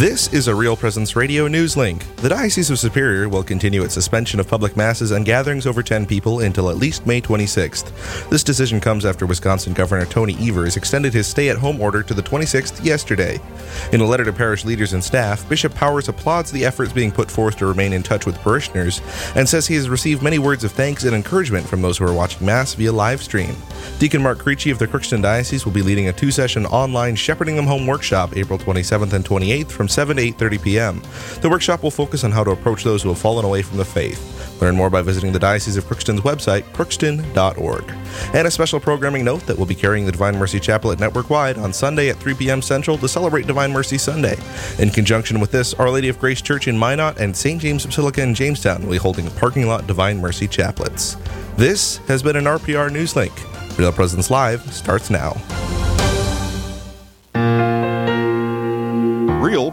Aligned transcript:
This 0.00 0.32
is 0.32 0.48
a 0.48 0.54
Real 0.54 0.78
Presence 0.78 1.14
Radio 1.14 1.46
news 1.46 1.76
link. 1.76 2.06
The 2.16 2.30
Diocese 2.30 2.70
of 2.70 2.78
Superior 2.78 3.28
will 3.28 3.42
continue 3.42 3.82
its 3.82 3.92
suspension 3.92 4.40
of 4.40 4.48
public 4.48 4.74
masses 4.74 5.10
and 5.10 5.26
gatherings 5.26 5.66
over 5.66 5.82
10 5.82 6.06
people 6.06 6.40
until 6.40 6.70
at 6.70 6.78
least 6.78 7.06
May 7.06 7.20
26th. 7.20 8.30
This 8.30 8.42
decision 8.42 8.80
comes 8.80 9.04
after 9.04 9.26
Wisconsin 9.26 9.74
Governor 9.74 10.06
Tony 10.06 10.38
Evers 10.40 10.78
extended 10.78 11.12
his 11.12 11.26
stay 11.26 11.50
at 11.50 11.58
home 11.58 11.82
order 11.82 12.02
to 12.02 12.14
the 12.14 12.22
26th 12.22 12.82
yesterday. 12.82 13.38
In 13.92 14.00
a 14.00 14.06
letter 14.06 14.24
to 14.24 14.32
parish 14.32 14.64
leaders 14.64 14.94
and 14.94 15.04
staff, 15.04 15.46
Bishop 15.50 15.74
Powers 15.74 16.08
applauds 16.08 16.50
the 16.50 16.64
efforts 16.64 16.94
being 16.94 17.12
put 17.12 17.30
forth 17.30 17.58
to 17.58 17.66
remain 17.66 17.92
in 17.92 18.02
touch 18.02 18.24
with 18.24 18.38
parishioners 18.38 19.02
and 19.36 19.46
says 19.46 19.66
he 19.66 19.74
has 19.74 19.90
received 19.90 20.22
many 20.22 20.38
words 20.38 20.64
of 20.64 20.72
thanks 20.72 21.04
and 21.04 21.14
encouragement 21.14 21.68
from 21.68 21.82
those 21.82 21.98
who 21.98 22.06
are 22.06 22.14
watching 22.14 22.46
Mass 22.46 22.72
via 22.72 22.90
live 22.90 23.22
stream. 23.22 23.54
Deacon 23.98 24.22
Mark 24.22 24.38
Creechy 24.38 24.72
of 24.72 24.78
the 24.78 24.88
Crookston 24.88 25.20
Diocese 25.20 25.66
will 25.66 25.72
be 25.72 25.82
leading 25.82 26.08
a 26.08 26.12
two 26.14 26.30
session 26.30 26.64
online 26.64 27.16
Shepherding 27.16 27.56
Them 27.56 27.66
Home 27.66 27.86
workshop 27.86 28.34
April 28.34 28.58
27th 28.58 29.12
and 29.12 29.26
28th 29.26 29.70
from 29.70 29.89
7 29.90 30.16
to 30.16 30.22
8:30 30.22 30.62
p.m. 30.62 31.02
The 31.40 31.50
workshop 31.50 31.82
will 31.82 31.90
focus 31.90 32.24
on 32.24 32.32
how 32.32 32.44
to 32.44 32.50
approach 32.50 32.84
those 32.84 33.02
who 33.02 33.08
have 33.10 33.18
fallen 33.18 33.44
away 33.44 33.62
from 33.62 33.78
the 33.78 33.84
faith. 33.84 34.40
Learn 34.60 34.76
more 34.76 34.90
by 34.90 35.02
visiting 35.02 35.32
the 35.32 35.38
Diocese 35.38 35.76
of 35.76 35.86
Crookston's 35.86 36.20
website, 36.20 36.62
crookston.org. 36.72 37.84
And 38.34 38.46
a 38.46 38.50
special 38.50 38.78
programming 38.78 39.24
note 39.24 39.46
that 39.46 39.56
we'll 39.56 39.66
be 39.66 39.74
carrying 39.74 40.04
the 40.04 40.12
Divine 40.12 40.36
Mercy 40.36 40.60
Chaplet 40.60 41.00
network 41.00 41.30
wide 41.30 41.56
on 41.56 41.72
Sunday 41.72 42.10
at 42.10 42.16
3 42.16 42.34
p.m. 42.34 42.60
Central 42.60 42.98
to 42.98 43.08
celebrate 43.08 43.46
Divine 43.46 43.72
Mercy 43.72 43.96
Sunday. 43.96 44.36
In 44.78 44.90
conjunction 44.90 45.40
with 45.40 45.50
this, 45.50 45.72
Our 45.74 45.90
Lady 45.90 46.08
of 46.08 46.18
Grace 46.18 46.42
Church 46.42 46.68
in 46.68 46.76
Minot 46.76 47.18
and 47.18 47.34
St. 47.34 47.60
James 47.60 47.86
Basilica 47.86 48.22
in 48.22 48.34
Jamestown 48.34 48.82
will 48.82 48.92
be 48.92 48.98
holding 48.98 49.30
parking 49.32 49.66
lot 49.66 49.86
Divine 49.86 50.20
Mercy 50.20 50.46
Chaplets. 50.46 51.16
This 51.56 51.98
has 52.08 52.22
been 52.22 52.36
an 52.36 52.44
RPR 52.44 52.90
Newslink. 52.90 53.32
Real 53.78 53.92
Presence 53.92 54.30
Live 54.30 54.60
starts 54.72 55.10
now. 55.10 55.40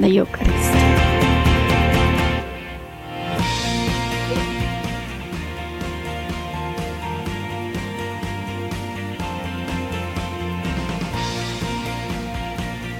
the 0.00 0.08
Eucharist. 0.08 1.04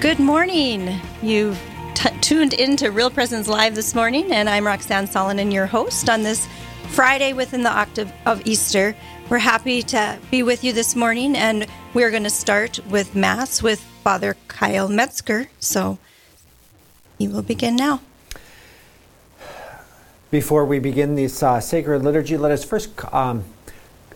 Good 0.00 0.18
morning. 0.18 1.00
You've 1.22 1.58
t- 1.94 2.10
tuned 2.20 2.52
into 2.52 2.90
Real 2.90 3.10
Presence 3.10 3.48
Live 3.48 3.74
this 3.74 3.94
morning, 3.94 4.32
and 4.32 4.50
I'm 4.50 4.66
Roxane 4.66 5.06
Salonen, 5.06 5.50
your 5.50 5.64
host 5.64 6.10
on 6.10 6.22
this 6.22 6.46
Friday 6.88 7.32
within 7.32 7.62
the 7.62 7.70
octave 7.70 8.12
of 8.26 8.46
Easter. 8.46 8.94
We're 9.30 9.38
happy 9.38 9.82
to 9.84 10.18
be 10.30 10.42
with 10.42 10.62
you 10.62 10.74
this 10.74 10.94
morning, 10.94 11.34
and 11.36 11.66
we're 11.94 12.10
going 12.10 12.24
to 12.24 12.30
start 12.30 12.78
with 12.90 13.16
Mass 13.16 13.62
with 13.62 13.80
Father 13.80 14.36
Kyle 14.46 14.90
Metzger. 14.90 15.48
So 15.58 15.98
he 17.24 17.28
will 17.28 17.40
begin 17.40 17.74
now. 17.74 18.02
Before 20.30 20.66
we 20.66 20.78
begin 20.78 21.14
this 21.14 21.42
uh, 21.42 21.58
sacred 21.58 22.02
liturgy, 22.02 22.36
let 22.36 22.52
us 22.52 22.62
first 22.62 22.90
um, 23.14 23.44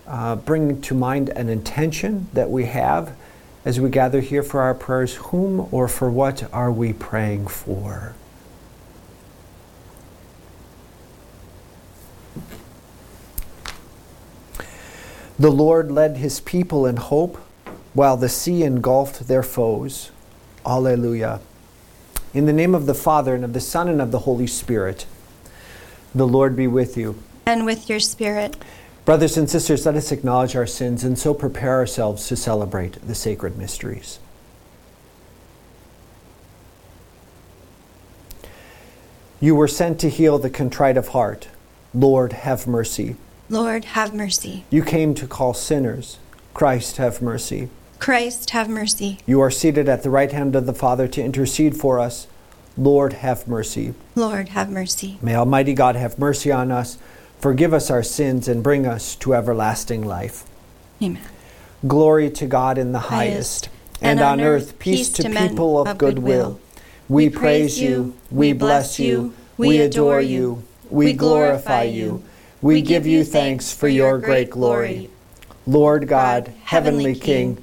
uh, 0.06 0.36
bring 0.36 0.82
to 0.82 0.94
mind 0.94 1.30
an 1.30 1.48
intention 1.48 2.28
that 2.34 2.50
we 2.50 2.66
have 2.66 3.16
as 3.64 3.80
we 3.80 3.88
gather 3.88 4.20
here 4.20 4.42
for 4.42 4.60
our 4.60 4.74
prayers. 4.74 5.14
Whom 5.14 5.68
or 5.72 5.88
for 5.88 6.10
what 6.10 6.52
are 6.52 6.70
we 6.70 6.92
praying 6.92 7.46
for? 7.46 8.14
The 15.38 15.50
Lord 15.50 15.90
led 15.90 16.18
his 16.18 16.40
people 16.40 16.84
in 16.84 16.96
hope 16.96 17.38
while 17.94 18.18
the 18.18 18.28
sea 18.28 18.64
engulfed 18.64 19.28
their 19.28 19.42
foes. 19.42 20.10
Alleluia. 20.66 21.40
In 22.34 22.44
the 22.44 22.52
name 22.52 22.74
of 22.74 22.86
the 22.86 22.94
Father, 22.94 23.34
and 23.34 23.44
of 23.44 23.52
the 23.54 23.60
Son, 23.60 23.88
and 23.88 24.02
of 24.02 24.10
the 24.10 24.20
Holy 24.20 24.46
Spirit, 24.46 25.06
the 26.14 26.26
Lord 26.26 26.56
be 26.56 26.66
with 26.66 26.96
you. 26.96 27.22
And 27.46 27.64
with 27.64 27.88
your 27.88 28.00
spirit. 28.00 28.56
Brothers 29.06 29.38
and 29.38 29.48
sisters, 29.48 29.86
let 29.86 29.94
us 29.94 30.12
acknowledge 30.12 30.54
our 30.54 30.66
sins 30.66 31.04
and 31.04 31.18
so 31.18 31.32
prepare 31.32 31.76
ourselves 31.76 32.28
to 32.28 32.36
celebrate 32.36 33.00
the 33.06 33.14
sacred 33.14 33.56
mysteries. 33.56 34.18
You 39.40 39.54
were 39.54 39.68
sent 39.68 39.98
to 40.00 40.10
heal 40.10 40.38
the 40.38 40.50
contrite 40.50 40.98
of 40.98 41.08
heart. 41.08 41.48
Lord, 41.94 42.32
have 42.34 42.66
mercy. 42.66 43.16
Lord, 43.48 43.86
have 43.86 44.12
mercy. 44.12 44.64
You 44.68 44.82
came 44.82 45.14
to 45.14 45.26
call 45.26 45.54
sinners. 45.54 46.18
Christ, 46.52 46.98
have 46.98 47.22
mercy. 47.22 47.70
Christ, 47.98 48.50
have 48.50 48.68
mercy. 48.68 49.18
You 49.26 49.40
are 49.40 49.50
seated 49.50 49.88
at 49.88 50.02
the 50.02 50.10
right 50.10 50.30
hand 50.30 50.54
of 50.54 50.66
the 50.66 50.72
Father 50.72 51.08
to 51.08 51.22
intercede 51.22 51.76
for 51.76 51.98
us. 51.98 52.26
Lord, 52.76 53.14
have 53.14 53.48
mercy. 53.48 53.94
Lord, 54.14 54.50
have 54.50 54.70
mercy. 54.70 55.18
May 55.20 55.34
Almighty 55.34 55.74
God 55.74 55.96
have 55.96 56.18
mercy 56.18 56.52
on 56.52 56.70
us, 56.70 56.96
forgive 57.40 57.74
us 57.74 57.90
our 57.90 58.04
sins, 58.04 58.46
and 58.46 58.62
bring 58.62 58.86
us 58.86 59.16
to 59.16 59.34
everlasting 59.34 60.04
life. 60.04 60.44
Amen. 61.02 61.22
Glory 61.86 62.30
to 62.30 62.46
God 62.46 62.78
in 62.78 62.92
the 62.92 62.98
highest, 62.98 63.66
Highest. 63.66 63.68
and, 64.00 64.20
on 64.20 64.40
earth 64.40 64.78
peace 64.78 65.10
to 65.10 65.28
men 65.28 65.50
people 65.50 65.80
of 65.80 65.98
good 65.98 66.20
will. 66.20 66.60
We 67.08 67.30
praise 67.30 67.80
you, 67.80 68.16
we 68.30 68.52
bless 68.52 68.98
you, 68.98 69.34
we 69.56 69.78
adore 69.80 70.20
you, 70.20 70.62
we 70.90 71.12
glorify 71.12 71.84
you, 71.84 72.22
we 72.62 72.82
give 72.82 73.06
you 73.06 73.24
thanks 73.24 73.72
for 73.72 73.88
your 73.88 74.18
great 74.18 74.50
glory. 74.50 75.10
Lord 75.66 76.08
God, 76.08 76.52
heavenly 76.64 77.14
King, 77.14 77.62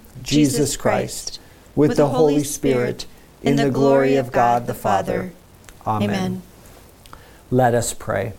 Jesus 0.21 0.77
Christ, 0.77 1.39
with 1.75 1.97
the 1.97 2.07
Holy 2.07 2.43
Spirit, 2.43 3.05
in 3.41 3.55
the 3.55 3.69
glory 3.69 4.15
of 4.15 4.31
God 4.31 4.67
the 4.67 4.73
Father. 4.73 5.33
Amen. 5.85 6.09
Amen. 6.09 6.41
Let 7.49 7.73
us 7.73 7.93
pray. 7.93 8.33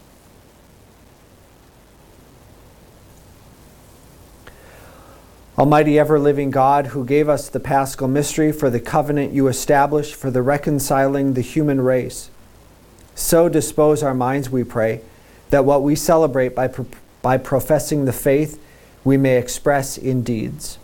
Almighty 5.58 5.98
ever 5.98 6.18
living 6.18 6.50
God, 6.50 6.88
who 6.88 7.04
gave 7.04 7.28
us 7.28 7.48
the 7.48 7.60
paschal 7.60 8.08
mystery 8.08 8.52
for 8.52 8.70
the 8.70 8.80
covenant 8.80 9.32
you 9.32 9.48
established 9.48 10.14
for 10.14 10.30
the 10.30 10.40
reconciling 10.40 11.34
the 11.34 11.42
human 11.42 11.82
race, 11.82 12.30
so 13.14 13.50
dispose 13.50 14.02
our 14.02 14.14
minds, 14.14 14.48
we 14.48 14.64
pray, 14.64 15.02
that 15.50 15.66
what 15.66 15.82
we 15.82 15.94
celebrate 15.94 16.54
by, 16.54 16.70
by 17.20 17.36
professing 17.36 18.06
the 18.06 18.12
faith 18.14 18.58
we 19.04 19.18
may 19.18 19.36
express 19.36 19.98
in 19.98 20.22
deeds. 20.22 20.78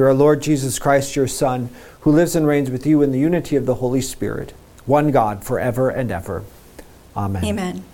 Through 0.00 0.08
our 0.08 0.14
Lord 0.14 0.40
Jesus 0.40 0.78
Christ, 0.78 1.14
your 1.14 1.28
Son, 1.28 1.68
who 2.00 2.10
lives 2.10 2.34
and 2.34 2.46
reigns 2.46 2.70
with 2.70 2.86
you 2.86 3.02
in 3.02 3.12
the 3.12 3.18
unity 3.18 3.54
of 3.54 3.66
the 3.66 3.74
Holy 3.74 4.00
Spirit, 4.00 4.54
one 4.86 5.10
God, 5.10 5.44
forever 5.44 5.90
and 5.90 6.10
ever. 6.10 6.42
Amen. 7.14 7.44
Amen. 7.44 7.84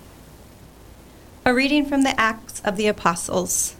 A 1.45 1.53
reading 1.53 1.85
from 1.85 2.05
the 2.05 2.15
Acts 2.17 2.63
of 2.65 2.77
the 2.77 2.87
Apostles. 2.87 3.75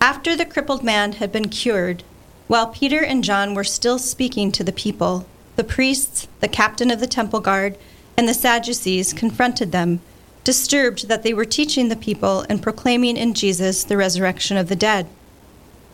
After 0.00 0.36
the 0.36 0.46
crippled 0.46 0.84
man 0.84 1.14
had 1.14 1.32
been 1.32 1.48
cured, 1.48 2.04
while 2.46 2.68
Peter 2.68 3.02
and 3.02 3.24
John 3.24 3.54
were 3.54 3.64
still 3.64 3.98
speaking 3.98 4.52
to 4.52 4.62
the 4.62 4.70
people, 4.70 5.26
the 5.56 5.64
priests, 5.64 6.28
the 6.38 6.46
captain 6.46 6.92
of 6.92 7.00
the 7.00 7.08
temple 7.08 7.40
guard, 7.40 7.76
and 8.16 8.28
the 8.28 8.34
Sadducees 8.34 9.12
confronted 9.12 9.72
them, 9.72 10.00
disturbed 10.44 11.08
that 11.08 11.24
they 11.24 11.34
were 11.34 11.44
teaching 11.44 11.88
the 11.88 11.96
people 11.96 12.46
and 12.48 12.62
proclaiming 12.62 13.16
in 13.16 13.34
Jesus 13.34 13.82
the 13.82 13.96
resurrection 13.96 14.56
of 14.56 14.68
the 14.68 14.76
dead. 14.76 15.08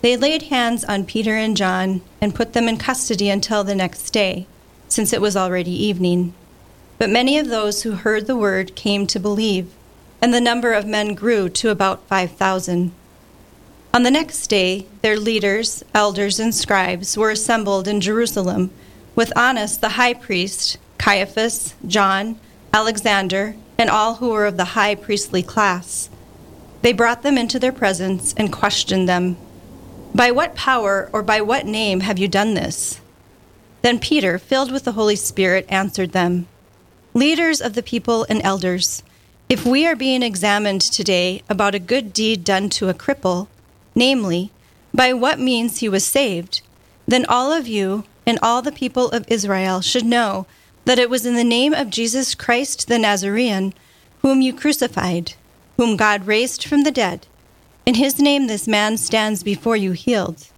They 0.03 0.17
laid 0.17 0.43
hands 0.43 0.83
on 0.85 1.05
Peter 1.05 1.37
and 1.37 1.57
John 1.57 2.03
and 2.21 2.35
put 2.35 2.55
them 2.55 2.69
in 2.69 2.77
custody 2.77 3.31
until 3.31 3.63
the 3.63 3.77
next 3.77 4.11
day, 4.11 4.49
since 4.89 5.13
it 5.13 5.21
was 5.21 5.37
already 5.37 5.71
evening. 5.71 6.35
But 6.99 7.09
many 7.09 7.39
of 7.39 7.49
those 7.49 7.83
who 7.83 7.93
heard 7.93 8.27
the 8.27 8.37
word 8.37 8.75
came 8.75 9.07
to 9.07 9.21
believe, 9.21 9.73
and 10.21 10.35
the 10.35 10.41
number 10.41 10.73
of 10.73 10.87
men 10.87 11.15
grew 11.15 11.49
to 11.51 11.71
about 11.71 12.07
5,000. 12.09 12.91
On 13.95 14.03
the 14.03 14.11
next 14.11 14.49
day, 14.49 14.87
their 15.03 15.19
leaders, 15.21 15.85
elders, 15.95 16.41
and 16.41 16.53
scribes 16.53 17.17
were 17.17 17.31
assembled 17.31 17.87
in 17.87 18.01
Jerusalem 18.01 18.73
with 19.15 19.37
Annas 19.39 19.77
the 19.77 19.91
high 19.91 20.15
priest, 20.15 20.79
Caiaphas, 20.99 21.75
John, 21.87 22.41
Alexander, 22.75 23.55
and 23.79 23.89
all 23.89 24.17
who 24.17 24.31
were 24.31 24.47
of 24.47 24.57
the 24.57 24.75
high 24.75 24.97
priestly 24.97 25.45
class. 25.45 26.11
They 26.81 26.93
brought 26.93 27.23
them 27.23 27.39
into 27.39 27.61
their 27.61 27.71
presence 27.71 28.35
and 28.37 28.53
questioned 28.53 29.09
them 29.09 29.37
By 30.15 30.31
what 30.31 30.55
power 30.55 31.09
or 31.13 31.23
by 31.23 31.41
what 31.41 31.65
name 31.65 32.01
have 32.01 32.19
you 32.19 32.29
done 32.29 32.53
this? 32.53 33.01
Then 33.81 33.99
Peter, 33.99 34.39
filled 34.39 34.71
with 34.71 34.85
the 34.85 34.93
Holy 34.93 35.17
Spirit, 35.17 35.65
answered 35.71 36.13
them 36.13 36.47
Leaders 37.15 37.63
of 37.63 37.73
the 37.73 37.83
people 37.83 38.27
and 38.29 38.41
elders, 38.45 39.03
if 39.49 39.65
we 39.65 39.87
are 39.87 39.97
being 39.97 40.23
examined 40.23 40.81
today 40.83 41.43
about 41.49 41.75
a 41.75 41.79
good 41.79 42.13
deed 42.13 42.45
done 42.45 42.69
to 42.71 42.89
a 42.89 42.95
cripple, 42.95 43.49
namely, 43.95 44.51
by 44.93 45.15
what 45.15 45.39
means 45.39 45.79
he 45.79 45.89
was 45.89 46.05
saved, 46.05 46.61
then 47.07 47.25
all 47.27 47.51
of 47.51 47.67
you 47.67 48.05
and 48.27 48.39
all 48.43 48.61
the 48.61 48.73
people 48.73 49.11
of 49.11 49.25
Israel 49.29 49.81
should 49.81 50.05
know 50.05 50.47
that 50.85 50.99
it 50.99 51.11
was 51.11 51.25
in 51.25 51.37
the 51.37 51.45
name 51.45 51.73
of 51.73 51.91
Jesus 51.91 52.35
Christ 52.35 52.87
the 52.89 52.99
Nazarene, 52.99 53.73
whom 54.21 54.43
you 54.43 54.53
crucified, 54.53 55.35
whom 55.77 55.97
God 55.97 56.27
raised 56.27 56.65
from 56.65 56.83
the 56.83 56.91
dead. 56.91 57.27
In 57.85 57.95
his 57.95 58.21
name 58.21 58.47
this 58.47 58.69
man 58.69 58.97
stands 58.97 59.43
before 59.43 59.77
you 59.77 59.93
healed. 59.93 60.49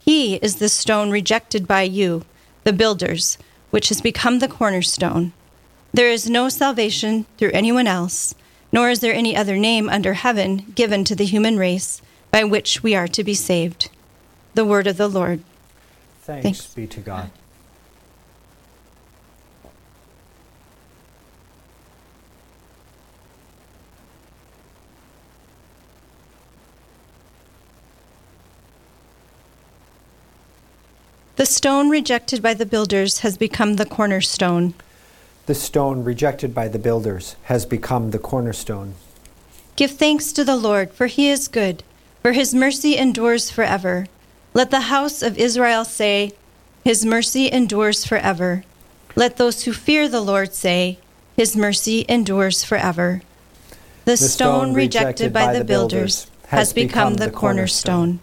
He 0.00 0.36
is 0.36 0.56
the 0.56 0.68
stone 0.68 1.10
rejected 1.10 1.68
by 1.68 1.82
you, 1.82 2.24
the 2.64 2.72
builders, 2.72 3.36
which 3.70 3.88
has 3.90 4.00
become 4.00 4.38
the 4.38 4.48
cornerstone. 4.48 5.32
There 5.92 6.08
is 6.08 6.30
no 6.30 6.48
salvation 6.48 7.26
through 7.36 7.50
anyone 7.52 7.86
else, 7.86 8.34
nor 8.72 8.88
is 8.88 9.00
there 9.00 9.12
any 9.12 9.36
other 9.36 9.56
name 9.56 9.90
under 9.90 10.14
heaven 10.14 10.72
given 10.74 11.04
to 11.04 11.14
the 11.14 11.26
human 11.26 11.58
race 11.58 12.00
by 12.30 12.42
which 12.42 12.82
we 12.82 12.94
are 12.94 13.08
to 13.08 13.22
be 13.22 13.34
saved. 13.34 13.90
The 14.54 14.64
word 14.64 14.86
of 14.86 14.96
the 14.96 15.08
Lord. 15.08 15.42
Thanks, 16.22 16.42
Thanks. 16.42 16.74
be 16.74 16.86
to 16.86 17.00
God. 17.00 17.30
The 31.42 31.46
stone 31.46 31.90
rejected 31.90 32.40
by 32.40 32.54
the 32.54 32.64
builders 32.64 33.18
has 33.26 33.36
become 33.36 33.74
the 33.74 33.84
cornerstone. 33.84 34.74
The 35.46 35.56
stone 35.56 36.04
rejected 36.04 36.54
by 36.54 36.68
the 36.68 36.78
builders 36.78 37.34
has 37.50 37.66
become 37.66 38.12
the 38.12 38.20
cornerstone. 38.20 38.94
Give 39.74 39.90
thanks 39.90 40.30
to 40.34 40.44
the 40.44 40.54
Lord, 40.54 40.92
for 40.92 41.08
he 41.08 41.28
is 41.28 41.48
good, 41.48 41.82
for 42.22 42.30
his 42.30 42.54
mercy 42.54 42.96
endures 42.96 43.50
forever. 43.50 44.06
Let 44.54 44.70
the 44.70 44.82
house 44.82 45.20
of 45.20 45.36
Israel 45.36 45.84
say, 45.84 46.30
His 46.84 47.04
mercy 47.04 47.50
endures 47.50 48.06
forever. 48.06 48.62
Let 49.16 49.36
those 49.36 49.64
who 49.64 49.72
fear 49.72 50.08
the 50.08 50.20
Lord 50.20 50.54
say, 50.54 51.00
His 51.36 51.56
mercy 51.56 52.06
endures 52.08 52.62
forever. 52.62 53.20
The, 54.04 54.16
stone 54.16 54.74
rejected 54.74 55.32
by 55.32 55.52
the 55.52 55.64
builders 55.64 56.30
has 56.50 56.72
become 56.72 57.14
the 57.14 57.32
cornerstone. 57.32 58.20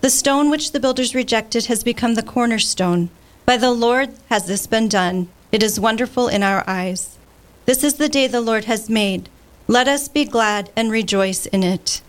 The 0.00 0.10
stone 0.10 0.48
which 0.48 0.70
the 0.70 0.78
builders 0.78 1.14
rejected 1.14 1.66
has 1.66 1.82
become 1.82 2.14
the 2.14 2.22
cornerstone. 2.22 3.10
By 3.44 3.56
the 3.56 3.72
Lord 3.72 4.10
has 4.28 4.46
this 4.46 4.66
been 4.66 4.88
done. 4.88 5.28
It 5.50 5.62
is 5.62 5.80
wonderful 5.80 6.28
in 6.28 6.42
our 6.42 6.62
eyes. 6.68 7.18
This 7.66 7.82
is 7.82 7.94
the 7.94 8.08
day 8.08 8.26
the 8.26 8.40
Lord 8.40 8.66
has 8.66 8.88
made. 8.88 9.28
Let 9.66 9.88
us 9.88 10.06
be 10.06 10.24
glad 10.24 10.70
and 10.76 10.92
rejoice 10.92 11.46
in 11.46 11.62
it. 11.62 12.00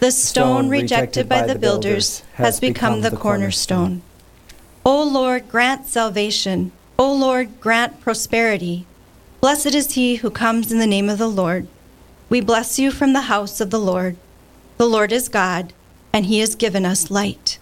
The 0.00 0.10
stone 0.10 0.70
rejected 0.70 1.28
by 1.28 1.46
the 1.46 1.58
builders 1.58 2.22
has 2.34 2.58
become 2.58 3.02
the 3.02 3.10
cornerstone. 3.10 4.00
O 4.86 5.02
Lord, 5.04 5.48
grant 5.50 5.86
salvation. 5.86 6.72
O 6.98 7.12
Lord, 7.12 7.60
grant 7.60 8.00
prosperity. 8.00 8.86
Blessed 9.42 9.74
is 9.74 9.92
he 9.92 10.16
who 10.16 10.30
comes 10.30 10.72
in 10.72 10.78
the 10.78 10.86
name 10.86 11.10
of 11.10 11.18
the 11.18 11.28
Lord. 11.28 11.68
We 12.30 12.40
bless 12.40 12.78
you 12.78 12.90
from 12.90 13.12
the 13.12 13.22
house 13.22 13.60
of 13.60 13.70
the 13.70 13.78
Lord. 13.78 14.16
The 14.78 14.86
Lord 14.86 15.12
is 15.12 15.28
God, 15.28 15.74
and 16.12 16.26
he 16.26 16.40
has 16.40 16.54
given 16.54 16.84
us 16.84 17.10
light. 17.10 17.58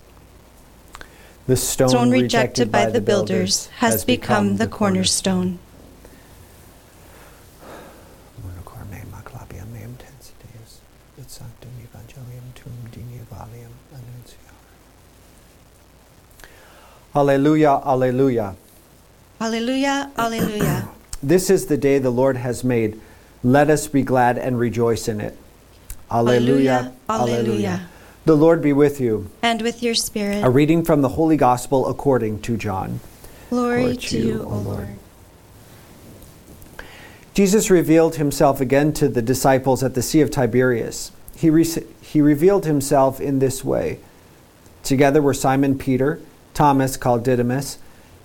The 1.46 1.56
stone, 1.56 1.88
Stone 1.88 2.10
rejected 2.10 2.70
by 2.70 2.86
the 2.86 3.00
builders 3.00 3.68
has 3.78 4.04
become 4.04 4.56
the 4.56 4.66
cornerstone. 4.66 5.58
Monocore 8.42 8.88
me 8.90 8.98
maclabia 9.10 9.64
meum 9.72 9.96
tensi 9.96 10.32
Deus, 10.42 10.80
et 11.18 11.30
sanctum 11.30 11.70
evangelium 11.80 12.52
tuum 12.54 12.76
dini 12.92 13.20
valium 13.32 13.72
annunciare. 13.94 14.54
Alleluia, 17.14 17.80
alleluia. 17.82 18.54
Alleluia, 19.40 20.10
alleluia. 20.18 20.88
This 21.22 21.50
is 21.50 21.66
the 21.66 21.76
day 21.76 21.98
the 21.98 22.10
Lord 22.10 22.36
has 22.36 22.62
made. 22.62 23.00
Let 23.42 23.70
us 23.70 23.88
be 23.88 24.02
glad 24.02 24.36
and 24.38 24.58
rejoice 24.58 25.08
in 25.08 25.20
it. 25.20 25.36
Alleluia, 26.10 26.92
Alleluia, 27.08 27.40
alleluia. 27.40 27.88
The 28.28 28.36
Lord 28.36 28.60
be 28.60 28.74
with 28.74 29.00
you. 29.00 29.30
And 29.40 29.62
with 29.62 29.82
your 29.82 29.94
spirit, 29.94 30.44
A 30.44 30.50
reading 30.50 30.84
from 30.84 31.00
the 31.00 31.08
Holy 31.08 31.38
Gospel 31.38 31.88
according 31.88 32.42
to 32.42 32.58
John. 32.58 33.00
glory 33.48 33.84
Glory 33.84 33.96
to 33.96 34.18
you, 34.18 34.42
O 34.42 34.58
Lord. 34.58 34.88
Jesus 37.32 37.70
revealed 37.70 38.16
himself 38.16 38.60
again 38.60 38.92
to 38.92 39.08
the 39.08 39.22
disciples 39.22 39.82
at 39.82 39.94
the 39.94 40.02
Sea 40.02 40.20
of 40.20 40.30
Tiberias. 40.30 41.10
He, 41.36 41.48
re- 41.48 41.64
he 42.02 42.20
revealed 42.20 42.66
himself 42.66 43.18
in 43.18 43.38
this 43.38 43.64
way. 43.64 43.98
Together 44.82 45.22
were 45.22 45.32
Simon 45.32 45.78
Peter, 45.78 46.20
Thomas 46.52 46.98
called 46.98 47.24
Didymus, 47.24 47.78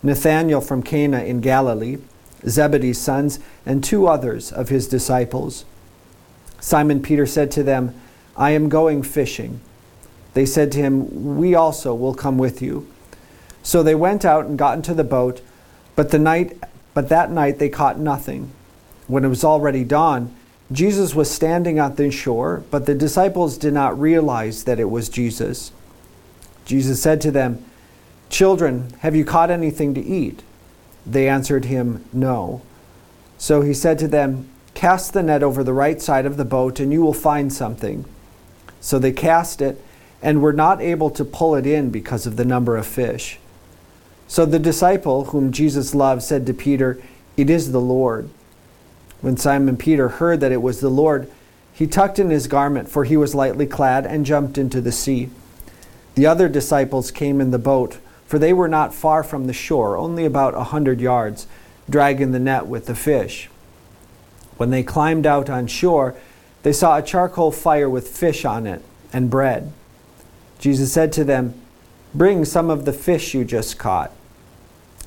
Nathanael 0.04 0.60
from 0.60 0.84
Cana 0.84 1.24
in 1.24 1.40
Galilee, 1.40 2.00
Zebedee's 2.46 3.00
sons, 3.00 3.40
and 3.66 3.82
two 3.82 4.08
others 4.08 4.52
of 4.52 4.68
his 4.68 4.86
disciples. 4.86 5.64
Simon 6.60 7.02
Peter 7.02 7.26
said 7.26 7.50
to 7.52 7.64
them, 7.64 7.96
I 8.36 8.52
am 8.52 8.68
going 8.68 9.02
fishing. 9.02 9.62
They 10.34 10.46
said 10.46 10.72
to 10.74 10.80
him, 10.80 11.36
We 11.38 11.56
also 11.56 11.94
will 11.94 12.14
come 12.14 12.38
with 12.38 12.62
you. 12.62 12.88
So 13.62 13.84
they 13.84 13.96
went 13.96 14.26
out 14.26 14.46
and 14.46 14.58
got 14.58 14.76
into 14.76 14.94
the 14.94 15.04
boat, 15.04 15.42
but 15.96 16.12
the 16.12 16.20
night 16.20 16.58
but 16.94 17.10
that 17.10 17.32
night 17.32 17.60
they 17.60 17.70
caught 17.70 18.00
nothing. 18.00 18.52
When 19.08 19.26
it 19.26 19.30
was 19.30 19.44
already 19.44 19.84
dawn, 19.84 20.34
Jesus 20.72 21.14
was 21.14 21.30
standing 21.30 21.80
at 21.80 21.98
the 21.98 22.12
shore, 22.12 22.64
but 22.72 22.86
the 22.86 22.96
disciples 22.96 23.58
did 23.58 23.74
not 23.74 24.00
realize 24.00 24.64
that 24.64 24.80
it 24.80 24.90
was 24.90 25.10
Jesus. 25.10 25.72
Jesus 26.66 27.02
said 27.02 27.20
to 27.22 27.32
them, 27.32 27.64
Children, 28.30 28.94
have 29.00 29.16
you 29.16 29.26
caught 29.26 29.52
anything 29.52 29.94
to 29.94 30.02
eat? 30.02 30.42
They 31.06 31.28
answered 31.28 31.66
him, 31.66 32.06
No. 32.14 32.62
So 33.38 33.62
he 33.62 33.74
said 33.74 34.00
to 34.00 34.08
them, 34.08 34.50
Cast 34.74 35.14
the 35.14 35.22
net 35.22 35.44
over 35.44 35.64
the 35.64 35.74
right 35.74 36.02
side 36.02 36.26
of 36.26 36.38
the 36.38 36.46
boat, 36.46 36.80
and 36.80 36.92
you 36.92 37.02
will 37.02 37.14
find 37.14 37.52
something. 37.54 38.06
So 38.80 38.98
they 38.98 39.12
cast 39.12 39.62
it, 39.62 39.84
and 40.24 40.42
were 40.42 40.54
not 40.54 40.82
able 40.82 41.10
to 41.12 41.26
pull 41.26 41.54
it 41.54 41.68
in 41.68 41.90
because 41.90 42.26
of 42.26 42.38
the 42.38 42.46
number 42.46 42.78
of 42.78 42.88
fish. 42.88 43.38
So 44.28 44.46
the 44.46 44.58
disciple 44.58 45.26
whom 45.26 45.52
Jesus 45.52 45.94
loved 45.94 46.24
said 46.24 46.48
to 46.48 46.54
Peter, 46.54 47.00
It 47.36 47.50
is 47.50 47.72
the 47.72 47.82
Lord. 47.82 48.30
When 49.20 49.38
Simon 49.38 49.78
Peter 49.78 50.08
heard 50.08 50.40
that 50.40 50.54
it 50.54 50.62
was 50.62 50.80
the 50.80 50.90
Lord, 50.90 51.30
he 51.74 51.88
tucked 51.88 52.20
in 52.20 52.30
his 52.30 52.48
garment, 52.48 52.90
for 52.90 53.04
he 53.04 53.18
was 53.18 53.36
lightly 53.36 53.68
clad, 53.68 54.06
and 54.06 54.26
jumped 54.26 54.58
into 54.58 54.80
the 54.80 54.92
sea. 54.92 55.30
The 56.16 56.26
other 56.26 56.48
disciples 56.48 57.12
came 57.12 57.42
in 57.42 57.52
the 57.52 57.60
boat, 57.60 57.98
for 58.26 58.40
they 58.40 58.54
were 58.54 58.68
not 58.68 58.94
far 58.94 59.24
from 59.24 59.48
the 59.48 59.54
shore, 59.54 59.98
only 59.98 60.24
about 60.24 60.56
a 60.56 60.66
hundred 60.66 61.02
yards, 61.02 61.48
dragging 61.90 62.32
the 62.32 62.40
net 62.40 62.66
with 62.66 62.86
the 62.86 62.96
fish. 62.96 63.50
When 64.56 64.70
they 64.70 64.84
climbed 64.84 65.26
out 65.26 65.50
on 65.50 65.68
shore, 65.68 66.16
they 66.62 66.72
saw 66.72 66.98
a 66.98 67.04
charcoal 67.04 67.52
fire 67.52 67.90
with 67.90 68.08
fish 68.08 68.46
on 68.46 68.66
it 68.66 68.82
and 69.12 69.30
bread. 69.30 69.74
Jesus 70.64 70.94
said 70.94 71.12
to 71.12 71.26
them, 71.26 71.56
Bring 72.16 72.46
some 72.46 72.70
of 72.70 72.86
the 72.86 72.94
fish 72.94 73.34
you 73.34 73.44
just 73.44 73.78
caught. 73.78 74.14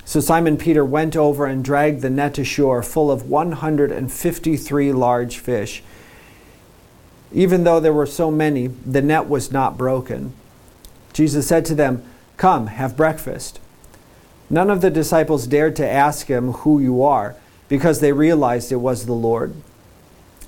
So 0.04 0.20
Simon 0.20 0.58
Peter 0.58 0.84
went 0.84 1.16
over 1.16 1.46
and 1.46 1.64
dragged 1.64 2.02
the 2.02 2.10
net 2.10 2.36
ashore 2.36 2.82
full 2.82 3.10
of 3.10 3.30
153 3.30 4.92
large 4.92 5.38
fish. 5.38 5.82
Even 7.32 7.64
though 7.64 7.80
there 7.80 7.94
were 7.94 8.04
so 8.04 8.30
many, 8.30 8.66
the 8.66 9.00
net 9.00 9.30
was 9.30 9.50
not 9.50 9.78
broken. 9.78 10.34
Jesus 11.14 11.46
said 11.46 11.64
to 11.64 11.74
them, 11.74 12.04
Come, 12.36 12.66
have 12.66 12.94
breakfast. 12.94 13.58
None 14.50 14.68
of 14.68 14.82
the 14.82 14.90
disciples 14.90 15.46
dared 15.46 15.74
to 15.76 15.88
ask 15.88 16.26
him 16.26 16.52
who 16.52 16.80
you 16.80 17.02
are, 17.02 17.34
because 17.70 18.00
they 18.00 18.12
realized 18.12 18.70
it 18.70 18.76
was 18.76 19.06
the 19.06 19.14
Lord. 19.14 19.54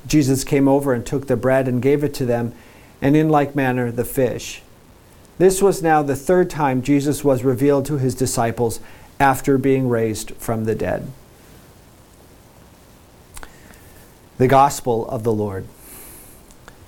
Jesus 0.06 0.44
came 0.44 0.68
over 0.68 0.92
and 0.92 1.06
took 1.06 1.28
the 1.28 1.36
bread 1.36 1.66
and 1.66 1.80
gave 1.80 2.04
it 2.04 2.12
to 2.12 2.26
them, 2.26 2.52
and 3.00 3.16
in 3.16 3.30
like 3.30 3.56
manner 3.56 3.90
the 3.90 4.04
fish. 4.04 4.60
This 5.38 5.62
was 5.62 5.83
now 5.83 6.02
the 6.02 6.16
third 6.16 6.50
time 6.50 6.83
Jesus 6.83 7.23
was 7.23 7.45
revealed 7.45 7.87
to 7.87 7.99
his 7.99 8.14
disciples 8.14 8.80
after 9.21 9.57
being 9.57 9.88
raised 9.88 10.33
from 10.33 10.64
the 10.64 10.75
dead. 10.75 11.11
The 14.37 14.49
Gospel 14.49 15.09
of 15.09 15.23
the 15.23 15.33
Lord. 15.33 15.66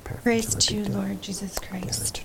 Praise 0.04 0.54
to 0.56 0.74
you, 0.74 0.84
Lord 0.84 1.22
Jesus 1.22 1.58
Christ. 1.58 2.24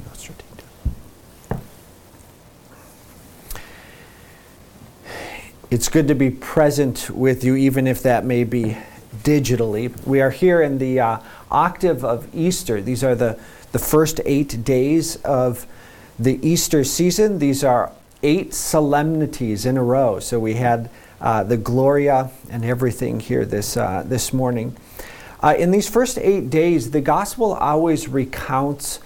It's 5.71 5.89
good 5.89 6.07
to 6.07 6.15
be 6.15 6.31
present 6.31 7.09
with 7.09 7.43
you, 7.43 7.55
even 7.55 7.85
if 7.85 8.01
that 8.03 8.25
may 8.25 8.43
be 8.43 8.77
digitally. 9.23 10.05
We 10.05 10.21
are 10.21 10.29
here 10.29 10.61
in 10.61 10.77
the 10.79 10.99
uh, 10.99 11.19
octave 11.51 12.03
of 12.03 12.33
Easter. 12.33 12.81
These 12.81 13.03
are 13.03 13.15
the, 13.15 13.39
the 13.71 13.79
first 13.79 14.21
eight 14.25 14.63
days 14.63 15.17
of 15.17 15.67
the 16.17 16.39
Easter 16.47 16.83
season. 16.83 17.39
These 17.39 17.63
are 17.63 17.91
eight 18.23 18.53
solemnities 18.53 19.65
in 19.65 19.77
a 19.77 19.83
row. 19.83 20.19
So 20.19 20.39
we 20.39 20.55
had 20.55 20.89
uh, 21.21 21.43
the 21.43 21.57
Gloria 21.57 22.31
and 22.49 22.65
everything 22.65 23.19
here 23.19 23.45
this, 23.45 23.77
uh, 23.77 24.03
this 24.05 24.33
morning. 24.33 24.75
Uh, 25.41 25.55
in 25.57 25.71
these 25.71 25.89
first 25.89 26.17
eight 26.17 26.49
days, 26.49 26.91
the 26.91 27.01
gospel 27.01 27.53
always 27.53 28.07
recounts 28.07 28.99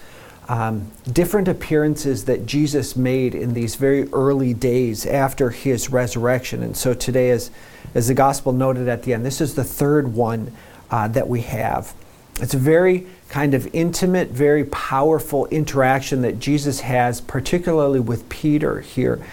um, 0.48 0.92
different 1.12 1.48
appearances 1.48 2.26
that 2.26 2.46
Jesus 2.46 2.96
made 2.96 3.36
in 3.36 3.54
these 3.54 3.76
very 3.76 4.12
early 4.12 4.54
days 4.54 5.06
after 5.06 5.52
his 5.52 5.90
resurrection. 5.90 6.64
And 6.64 6.76
so 6.76 6.94
today, 6.94 7.30
as, 7.30 7.52
as 7.94 8.08
the 8.08 8.16
gospel 8.16 8.52
noted 8.52 8.88
at 8.88 9.04
the 9.04 9.14
end, 9.14 9.26
this 9.26 9.42
is 9.42 9.54
the 9.56 9.64
third 9.64 10.14
one 10.16 10.52
uh, 10.90 11.08
that 11.10 11.28
we 11.28 11.42
have. 11.42 11.94
It's 12.42 12.54
a 12.54 12.58
very 12.58 13.06
kind 13.30 13.54
of 13.54 13.68
intimate, 13.74 14.30
very 14.30 14.64
powerful 14.66 15.46
interaction 15.48 16.22
that 16.22 16.40
Jesus 16.40 16.80
has, 16.82 17.20
particularly 17.22 18.00
with 18.00 18.28
Peter 18.30 18.80
here 18.80 19.24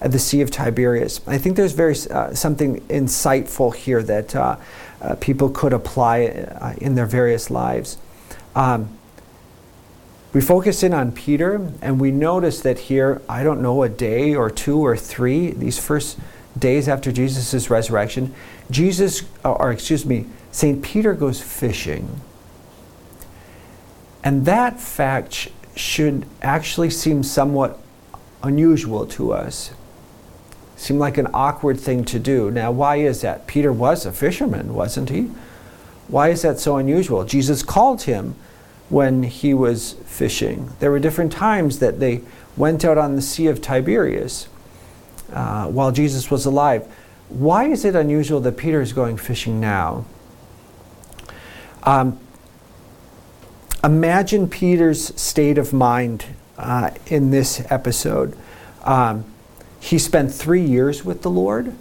at 0.00 0.12
the 0.12 0.18
Sea 0.18 0.40
of 0.40 0.50
Tiberias. 0.50 1.20
I 1.26 1.38
think 1.38 1.56
there's 1.56 1.72
very 1.72 1.94
uh, 2.10 2.34
something 2.34 2.80
insightful 2.88 3.74
here 3.74 4.02
that 4.02 4.34
uh, 4.34 4.56
uh, 5.00 5.14
people 5.16 5.50
could 5.50 5.72
apply 5.72 6.26
uh, 6.26 6.74
in 6.78 6.94
their 6.94 7.06
various 7.06 7.50
lives. 7.50 7.98
Um, 8.54 8.98
we 10.32 10.40
focus 10.40 10.82
in 10.82 10.92
on 10.92 11.12
Peter, 11.12 11.70
and 11.80 12.00
we 12.00 12.10
notice 12.10 12.60
that 12.62 12.78
here, 12.78 13.22
I 13.28 13.44
don't 13.44 13.62
know, 13.62 13.82
a 13.82 13.88
day 13.88 14.34
or 14.34 14.50
two 14.50 14.78
or 14.84 14.96
three, 14.96 15.52
these 15.52 15.78
first 15.78 16.18
days 16.58 16.88
after 16.88 17.12
Jesus' 17.12 17.70
resurrection, 17.70 18.34
Jesus, 18.70 19.22
or 19.44 19.70
excuse 19.70 20.04
me, 20.04 20.26
St. 20.50 20.82
Peter 20.82 21.14
goes 21.14 21.40
fishing. 21.40 22.20
And 24.24 24.46
that 24.46 24.80
fact 24.80 25.34
sh- 25.34 25.48
should 25.76 26.26
actually 26.40 26.90
seem 26.90 27.22
somewhat 27.22 27.78
unusual 28.42 29.06
to 29.06 29.32
us. 29.32 29.72
Seem 30.76 30.98
like 30.98 31.18
an 31.18 31.28
awkward 31.32 31.78
thing 31.78 32.04
to 32.06 32.18
do. 32.18 32.50
Now, 32.50 32.72
why 32.72 32.96
is 32.96 33.20
that? 33.20 33.46
Peter 33.46 33.72
was 33.72 34.06
a 34.06 34.12
fisherman, 34.12 34.74
wasn't 34.74 35.10
he? 35.10 35.30
Why 36.08 36.30
is 36.30 36.42
that 36.42 36.58
so 36.58 36.76
unusual? 36.76 37.24
Jesus 37.24 37.62
called 37.62 38.02
him 38.02 38.34
when 38.88 39.22
he 39.22 39.54
was 39.54 39.92
fishing. 40.04 40.70
There 40.80 40.90
were 40.90 40.98
different 40.98 41.32
times 41.32 41.78
that 41.78 42.00
they 42.00 42.22
went 42.56 42.84
out 42.84 42.98
on 42.98 43.16
the 43.16 43.22
Sea 43.22 43.46
of 43.46 43.60
Tiberias 43.60 44.48
uh, 45.32 45.66
while 45.66 45.92
Jesus 45.92 46.30
was 46.30 46.46
alive. 46.46 46.86
Why 47.28 47.64
is 47.64 47.84
it 47.84 47.94
unusual 47.94 48.40
that 48.40 48.56
Peter 48.56 48.80
is 48.80 48.92
going 48.92 49.16
fishing 49.16 49.60
now? 49.60 50.04
Um, 51.82 52.18
imagine 53.84 54.48
Peter's 54.48 55.14
state 55.20 55.58
of 55.58 55.72
mind 55.72 56.24
uh, 56.58 56.90
in 57.06 57.30
this 57.30 57.64
episode. 57.70 58.36
Um, 58.82 59.24
he 59.78 59.98
spent 59.98 60.32
three 60.32 60.64
years 60.64 61.04
with 61.04 61.22
the 61.22 61.30
Lord, 61.30 61.74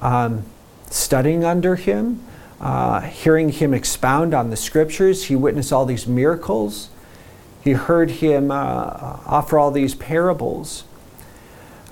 um, 0.00 0.44
studying 0.90 1.44
under 1.44 1.74
him 1.76 2.22
uh, 2.60 3.00
hearing 3.00 3.50
him 3.50 3.74
expound 3.74 4.34
on 4.34 4.50
the 4.50 4.56
scriptures. 4.56 5.24
He 5.24 5.36
witnessed 5.36 5.72
all 5.72 5.84
these 5.84 6.06
miracles. 6.06 6.88
He 7.62 7.72
heard 7.72 8.10
him 8.10 8.50
uh, 8.50 8.54
offer 9.26 9.58
all 9.58 9.70
these 9.70 9.94
parables. 9.94 10.84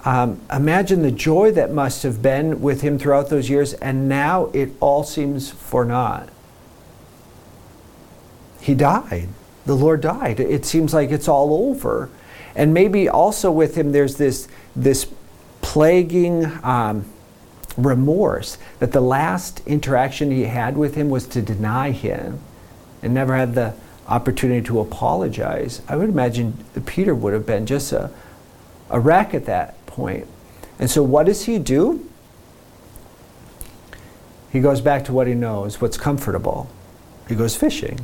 Um, 0.04 0.40
imagine 0.52 1.02
the 1.02 1.10
joy 1.10 1.50
that 1.52 1.72
must 1.72 2.02
have 2.02 2.22
been 2.22 2.60
with 2.60 2.82
him 2.82 2.98
throughout 2.98 3.30
those 3.30 3.48
years, 3.48 3.74
and 3.74 4.08
now 4.08 4.46
it 4.52 4.70
all 4.80 5.02
seems 5.02 5.50
for 5.50 5.84
naught. 5.84 6.28
He 8.60 8.74
died. 8.74 9.28
The 9.66 9.74
Lord 9.74 10.00
died. 10.00 10.40
It 10.40 10.64
seems 10.64 10.92
like 10.92 11.10
it's 11.10 11.28
all 11.28 11.68
over. 11.68 12.10
And 12.54 12.74
maybe 12.74 13.08
also 13.08 13.50
with 13.50 13.76
him, 13.76 13.92
there's 13.92 14.16
this, 14.16 14.46
this 14.76 15.06
plaguing 15.62 16.46
um, 16.62 17.06
remorse 17.76 18.58
that 18.78 18.92
the 18.92 19.00
last 19.00 19.60
interaction 19.66 20.30
he 20.30 20.44
had 20.44 20.76
with 20.76 20.94
him 20.94 21.10
was 21.10 21.26
to 21.28 21.42
deny 21.42 21.90
him 21.90 22.40
and 23.02 23.12
never 23.12 23.36
had 23.36 23.54
the 23.54 23.74
opportunity 24.06 24.64
to 24.66 24.80
apologize. 24.80 25.82
I 25.88 25.96
would 25.96 26.10
imagine 26.10 26.64
Peter 26.86 27.14
would 27.14 27.32
have 27.32 27.46
been 27.46 27.66
just 27.66 27.92
a, 27.92 28.10
a 28.90 29.00
wreck 29.00 29.34
at 29.34 29.46
that 29.46 29.84
point. 29.86 30.26
And 30.78 30.90
so, 30.90 31.02
what 31.02 31.26
does 31.26 31.44
he 31.46 31.58
do? 31.58 32.08
He 34.50 34.60
goes 34.60 34.80
back 34.80 35.04
to 35.06 35.12
what 35.12 35.26
he 35.26 35.34
knows, 35.34 35.80
what's 35.80 35.96
comfortable. 35.96 36.68
He 37.28 37.34
goes 37.34 37.56
fishing. 37.56 37.98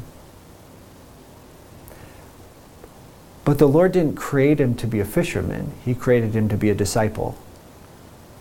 But 3.44 3.58
the 3.58 3.68
Lord 3.68 3.92
didn't 3.92 4.16
create 4.16 4.60
him 4.60 4.74
to 4.76 4.86
be 4.86 5.00
a 5.00 5.04
fisherman, 5.04 5.72
He 5.84 5.94
created 5.94 6.34
him 6.34 6.48
to 6.48 6.56
be 6.56 6.70
a 6.70 6.74
disciple. 6.74 7.38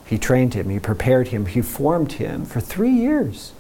He 0.06 0.18
trained 0.18 0.56
him, 0.56 0.70
he 0.70 0.80
prepared 0.80 1.28
him, 1.28 1.46
he 1.46 1.62
formed 1.62 2.14
him 2.14 2.44
for 2.44 2.60
three 2.60 2.90
years 2.90 3.54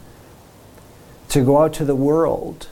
to 1.30 1.46
go 1.46 1.62
out 1.62 1.74
to 1.74 1.86
the 1.86 1.96
world 1.96 2.70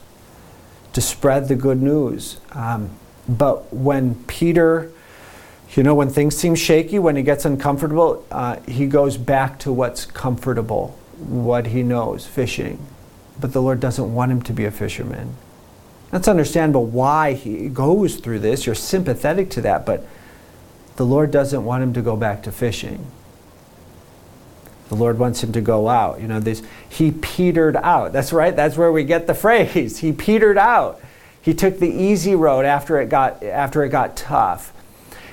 to 0.92 1.00
spread 1.00 1.46
the 1.46 1.54
good 1.54 1.80
news. 1.80 2.40
Um, 2.50 2.90
but 3.28 3.72
when 3.72 4.16
Peter, 4.24 4.90
you 5.76 5.84
know, 5.84 5.94
when 5.94 6.08
things 6.08 6.36
seem 6.36 6.56
shaky, 6.56 6.98
when 6.98 7.14
he 7.14 7.22
gets 7.22 7.44
uncomfortable, 7.44 8.26
uh, 8.32 8.56
he 8.66 8.86
goes 8.86 9.16
back 9.16 9.60
to 9.60 9.72
what's 9.72 10.06
comfortable, 10.06 10.98
what 11.18 11.68
he 11.68 11.84
knows, 11.84 12.26
fishing. 12.26 12.84
But 13.40 13.52
the 13.52 13.62
Lord 13.62 13.78
doesn't 13.78 14.12
want 14.12 14.32
him 14.32 14.42
to 14.42 14.52
be 14.52 14.64
a 14.64 14.72
fisherman. 14.72 15.36
That's 16.10 16.28
understandable 16.28 16.86
why 16.86 17.34
he 17.34 17.68
goes 17.68 18.16
through 18.16 18.38
this. 18.40 18.66
You're 18.66 18.74
sympathetic 18.74 19.50
to 19.50 19.60
that, 19.62 19.84
but 19.84 20.06
the 20.96 21.04
Lord 21.04 21.30
doesn't 21.30 21.64
want 21.64 21.82
him 21.82 21.92
to 21.94 22.02
go 22.02 22.16
back 22.16 22.42
to 22.44 22.52
fishing. 22.52 23.06
The 24.88 24.94
Lord 24.94 25.18
wants 25.18 25.42
him 25.44 25.52
to 25.52 25.60
go 25.60 25.88
out. 25.88 26.20
You 26.20 26.28
know, 26.28 26.40
this 26.40 26.62
he 26.88 27.10
petered 27.10 27.76
out. 27.76 28.12
That's 28.12 28.32
right. 28.32 28.56
That's 28.56 28.76
where 28.76 28.90
we 28.90 29.04
get 29.04 29.26
the 29.26 29.34
phrase. 29.34 29.98
He 29.98 30.12
petered 30.12 30.58
out. 30.58 31.00
He 31.40 31.54
took 31.54 31.78
the 31.78 31.90
easy 31.90 32.34
road 32.34 32.64
after 32.64 33.00
it 33.00 33.08
got 33.08 33.42
after 33.42 33.84
it 33.84 33.90
got 33.90 34.16
tough. 34.16 34.72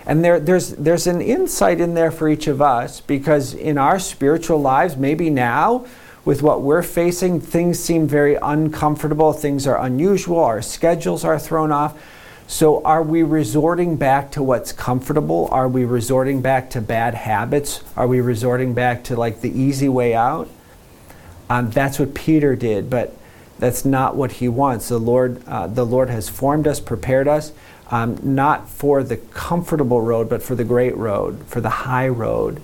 And 0.05 0.24
there, 0.24 0.39
there's, 0.39 0.70
there's 0.72 1.08
an 1.08 1.20
insight 1.20 1.82
in 1.82 1.96
there 1.96 2.12
for 2.12 2.29
each 2.29 2.48
of 2.48 2.62
us 2.62 3.01
because 3.01 3.53
in 3.53 3.77
our 3.77 3.98
spiritual 3.98 4.62
lives, 4.62 4.96
maybe 4.96 5.29
now, 5.29 5.88
with 6.25 6.41
what 6.41 6.63
we're 6.63 6.84
facing, 6.84 7.39
things 7.39 7.79
seem 7.79 8.08
very 8.08 8.36
uncomfortable, 8.41 9.32
things 9.32 9.67
are 9.67 9.79
unusual, 9.79 10.39
our 10.39 10.62
schedules 10.62 11.24
are 11.24 11.39
thrown 11.39 11.72
off. 11.72 11.98
So, 12.48 12.84
are 12.84 13.01
we 13.01 13.24
resorting 13.24 13.96
back 13.96 14.32
to 14.32 14.44
what's 14.44 14.72
comfortable? 14.72 15.48
Are 15.51 15.67
we 15.67 15.84
resorting 15.84 16.41
back 16.41 16.70
to 16.72 16.82
bad 16.82 17.15
habits? 17.15 17.84
Are 17.96 18.08
we 18.08 18.22
resorting 18.22 18.74
back 18.74 19.03
to 19.05 19.15
like 19.15 19.41
the 19.41 19.50
easy 19.50 19.89
way 19.89 20.13
out? 20.13 20.50
Um, 21.50 21.72
that's 21.72 21.98
what 21.98 22.13
Peter 22.13 22.55
did, 22.55 22.89
but 22.89 23.15
that's 23.58 23.86
not 23.86 24.15
what 24.15 24.34
he 24.34 24.48
wants. 24.48 24.89
The 24.89 25.00
Lord, 25.00 25.41
uh, 25.48 25.67
the 25.67 25.86
Lord 25.86 26.10
has 26.10 26.29
formed 26.29 26.67
us, 26.67 26.79
prepared 26.79 27.27
us, 27.27 27.51
um, 27.89 28.20
not 28.22 28.70
for 28.70 29.03
the 29.03 29.17
comfortable 29.17 30.01
road, 30.01 30.29
but 30.29 30.44
for 30.44 30.55
the 30.55 30.63
great 30.63 30.96
road, 30.98 31.46
for 31.48 31.62
the 31.62 31.70
high 31.70 32.08
road. 32.08 32.62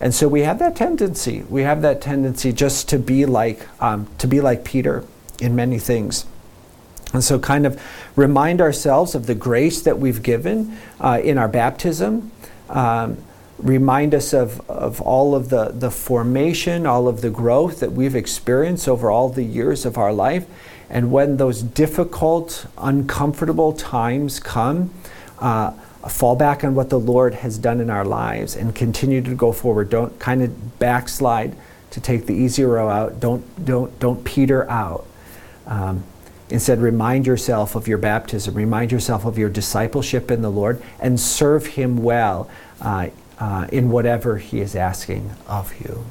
And 0.00 0.14
so 0.14 0.28
we 0.28 0.42
have 0.42 0.58
that 0.60 0.76
tendency. 0.76 1.42
We 1.48 1.62
have 1.62 1.82
that 1.82 2.00
tendency 2.00 2.52
just 2.52 2.88
to 2.90 2.98
be 2.98 3.26
like 3.26 3.66
um, 3.82 4.08
to 4.18 4.26
be 4.26 4.40
like 4.40 4.64
Peter 4.64 5.04
in 5.40 5.56
many 5.56 5.78
things. 5.78 6.24
And 7.12 7.24
so, 7.24 7.38
kind 7.38 7.66
of 7.66 7.80
remind 8.16 8.60
ourselves 8.60 9.14
of 9.14 9.26
the 9.26 9.34
grace 9.34 9.80
that 9.82 9.98
we've 9.98 10.22
given 10.22 10.76
uh, 11.00 11.20
in 11.22 11.38
our 11.38 11.48
baptism. 11.48 12.30
Um, 12.68 13.16
remind 13.58 14.14
us 14.14 14.32
of, 14.32 14.60
of 14.70 15.00
all 15.00 15.34
of 15.34 15.48
the, 15.48 15.70
the 15.70 15.90
formation, 15.90 16.86
all 16.86 17.08
of 17.08 17.22
the 17.22 17.30
growth 17.30 17.80
that 17.80 17.92
we've 17.92 18.14
experienced 18.14 18.88
over 18.88 19.10
all 19.10 19.28
the 19.30 19.42
years 19.42 19.84
of 19.84 19.98
our 19.98 20.12
life. 20.12 20.46
And 20.90 21.10
when 21.10 21.38
those 21.38 21.62
difficult, 21.62 22.66
uncomfortable 22.78 23.72
times 23.72 24.38
come, 24.38 24.92
uh, 25.40 25.72
fall 26.08 26.36
back 26.36 26.62
on 26.64 26.74
what 26.74 26.90
the 26.90 27.00
Lord 27.00 27.34
has 27.34 27.58
done 27.58 27.80
in 27.80 27.90
our 27.90 28.04
lives 28.04 28.54
and 28.56 28.74
continue 28.74 29.20
to 29.22 29.34
go 29.34 29.52
forward. 29.52 29.90
Don't 29.90 30.18
kind 30.18 30.42
of 30.42 30.78
backslide 30.78 31.56
to 31.90 32.00
take 32.00 32.26
the 32.26 32.34
easy 32.34 32.62
row 32.64 32.88
out. 32.88 33.20
Don't, 33.20 33.64
don't, 33.64 33.98
don't 33.98 34.24
peter 34.24 34.68
out. 34.70 35.06
Um, 35.66 36.04
Instead, 36.50 36.80
remind 36.80 37.26
yourself 37.26 37.74
of 37.74 37.86
your 37.86 37.98
baptism, 37.98 38.54
remind 38.54 38.90
yourself 38.90 39.24
of 39.26 39.36
your 39.36 39.50
discipleship 39.50 40.30
in 40.30 40.40
the 40.40 40.50
Lord, 40.50 40.82
and 40.98 41.20
serve 41.20 41.66
Him 41.66 41.98
well 41.98 42.48
uh, 42.80 43.08
uh, 43.38 43.66
in 43.70 43.90
whatever 43.90 44.38
He 44.38 44.60
is 44.60 44.74
asking 44.74 45.30
of 45.46 45.78
you. 45.80 46.06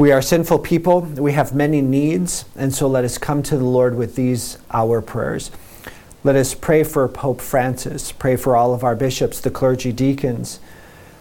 We 0.00 0.12
are 0.12 0.22
sinful 0.22 0.60
people. 0.60 1.02
We 1.02 1.32
have 1.32 1.54
many 1.54 1.82
needs, 1.82 2.46
and 2.56 2.74
so 2.74 2.86
let 2.86 3.04
us 3.04 3.18
come 3.18 3.42
to 3.42 3.58
the 3.58 3.66
Lord 3.66 3.96
with 3.96 4.14
these 4.14 4.56
our 4.70 5.02
prayers. 5.02 5.50
Let 6.24 6.36
us 6.36 6.54
pray 6.54 6.84
for 6.84 7.06
Pope 7.06 7.42
Francis, 7.42 8.10
pray 8.10 8.36
for 8.36 8.56
all 8.56 8.72
of 8.72 8.82
our 8.82 8.96
bishops, 8.96 9.42
the 9.42 9.50
clergy, 9.50 9.92
deacons. 9.92 10.58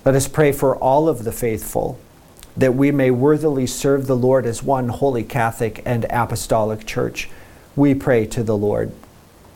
Let 0.06 0.16
us 0.16 0.30
pray 0.30 0.54
for 0.54 0.78
all 0.78 1.10
of 1.10 1.26
the 1.26 1.34
faithful, 1.34 2.00
that 2.56 2.74
we 2.74 2.90
may 2.90 3.12
worthily 3.12 3.68
serve 3.68 4.08
the 4.08 4.16
Lord 4.16 4.46
as 4.46 4.64
one 4.64 4.88
holy 4.88 5.26
Catholic 5.26 5.82
and 5.86 6.06
apostolic 6.10 6.86
church. 6.86 7.30
We 7.76 7.94
pray 7.94 8.28
to 8.28 8.44
the 8.44 8.56
Lord. 8.56 8.94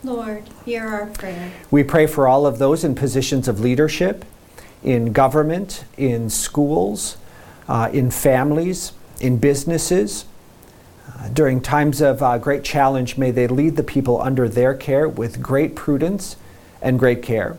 Lord, 0.04 0.50
hear 0.66 0.86
our 0.86 1.06
prayer. 1.06 1.50
We 1.72 1.86
pray 1.86 2.08
for 2.08 2.28
all 2.28 2.46
of 2.46 2.60
those 2.60 2.84
in 2.84 2.94
positions 2.94 3.48
of 3.48 3.62
leadership, 3.62 4.26
in 4.84 5.14
government, 5.14 5.86
in 5.96 6.30
schools, 6.30 7.16
uh, 7.70 7.90
in 7.94 8.12
families, 8.12 8.92
in 9.24 9.38
businesses. 9.38 10.26
Uh, 11.08 11.30
during 11.30 11.62
times 11.62 12.02
of 12.02 12.22
uh, 12.22 12.38
great 12.38 12.64
challenge, 12.64 13.18
may 13.18 13.32
they 13.32 13.48
lead 13.48 13.78
the 13.78 13.84
people 13.84 14.22
under 14.22 14.50
their 14.50 14.74
care 14.74 15.08
with 15.08 15.42
great 15.42 15.76
prudence 15.76 16.36
and 16.82 17.00
great 17.00 17.24
care. 17.24 17.58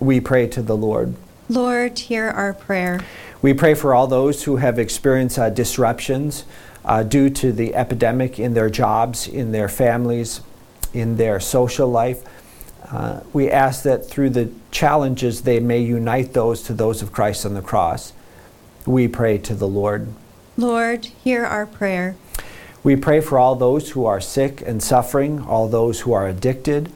We 0.00 0.20
pray 0.20 0.48
to 0.48 0.62
the 0.62 0.76
Lord. 0.76 1.14
Lord, 1.48 1.98
hear 1.98 2.28
our 2.28 2.54
prayer. 2.54 3.04
We 3.42 3.52
pray 3.52 3.74
for 3.74 3.94
all 3.94 4.06
those 4.06 4.44
who 4.44 4.56
have 4.56 4.78
experienced 4.78 5.38
uh, 5.38 5.50
disruptions 5.50 6.46
uh, 6.86 7.02
due 7.02 7.28
to 7.30 7.52
the 7.52 7.74
epidemic 7.74 8.38
in 8.38 8.54
their 8.54 8.70
jobs, 8.70 9.28
in 9.28 9.52
their 9.52 9.68
families, 9.68 10.40
in 10.94 11.16
their 11.18 11.38
social 11.38 11.88
life. 11.88 12.22
Uh, 12.90 13.20
we 13.34 13.50
ask 13.50 13.82
that 13.82 14.06
through 14.06 14.30
the 14.30 14.50
challenges 14.70 15.42
they 15.42 15.60
may 15.60 15.80
unite 15.80 16.32
those 16.32 16.62
to 16.62 16.72
those 16.72 17.02
of 17.02 17.12
Christ 17.12 17.44
on 17.44 17.52
the 17.52 17.62
cross. 17.62 18.14
We 18.86 19.08
pray 19.08 19.36
to 19.38 19.54
the 19.54 19.68
Lord. 19.68 20.08
Lord, 20.56 21.06
hear 21.06 21.44
our 21.44 21.66
prayer. 21.66 22.16
We 22.84 22.94
pray 22.94 23.20
for 23.20 23.38
all 23.38 23.56
those 23.56 23.90
who 23.90 24.04
are 24.04 24.20
sick 24.20 24.62
and 24.64 24.82
suffering, 24.82 25.40
all 25.40 25.68
those 25.68 26.02
who 26.02 26.12
are 26.12 26.28
addicted, 26.28 26.92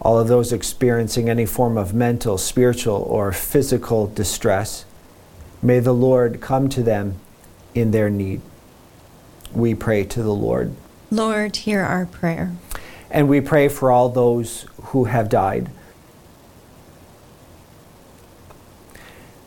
all 0.00 0.18
of 0.18 0.28
those 0.28 0.52
experiencing 0.52 1.28
any 1.28 1.46
form 1.46 1.76
of 1.76 1.94
mental, 1.94 2.36
spiritual, 2.36 2.96
or 2.96 3.30
physical 3.32 4.06
distress. 4.08 4.84
May 5.62 5.78
the 5.78 5.94
Lord 5.94 6.40
come 6.40 6.68
to 6.70 6.82
them 6.82 7.16
in 7.74 7.92
their 7.92 8.10
need. 8.10 8.40
We 9.52 9.74
pray 9.74 10.04
to 10.04 10.22
the 10.22 10.34
Lord. 10.34 10.74
Lord, 11.10 11.56
hear 11.56 11.82
our 11.82 12.06
prayer. 12.06 12.56
And 13.10 13.28
we 13.28 13.40
pray 13.40 13.68
for 13.68 13.92
all 13.92 14.08
those 14.08 14.66
who 14.86 15.04
have 15.04 15.28
died. 15.28 15.70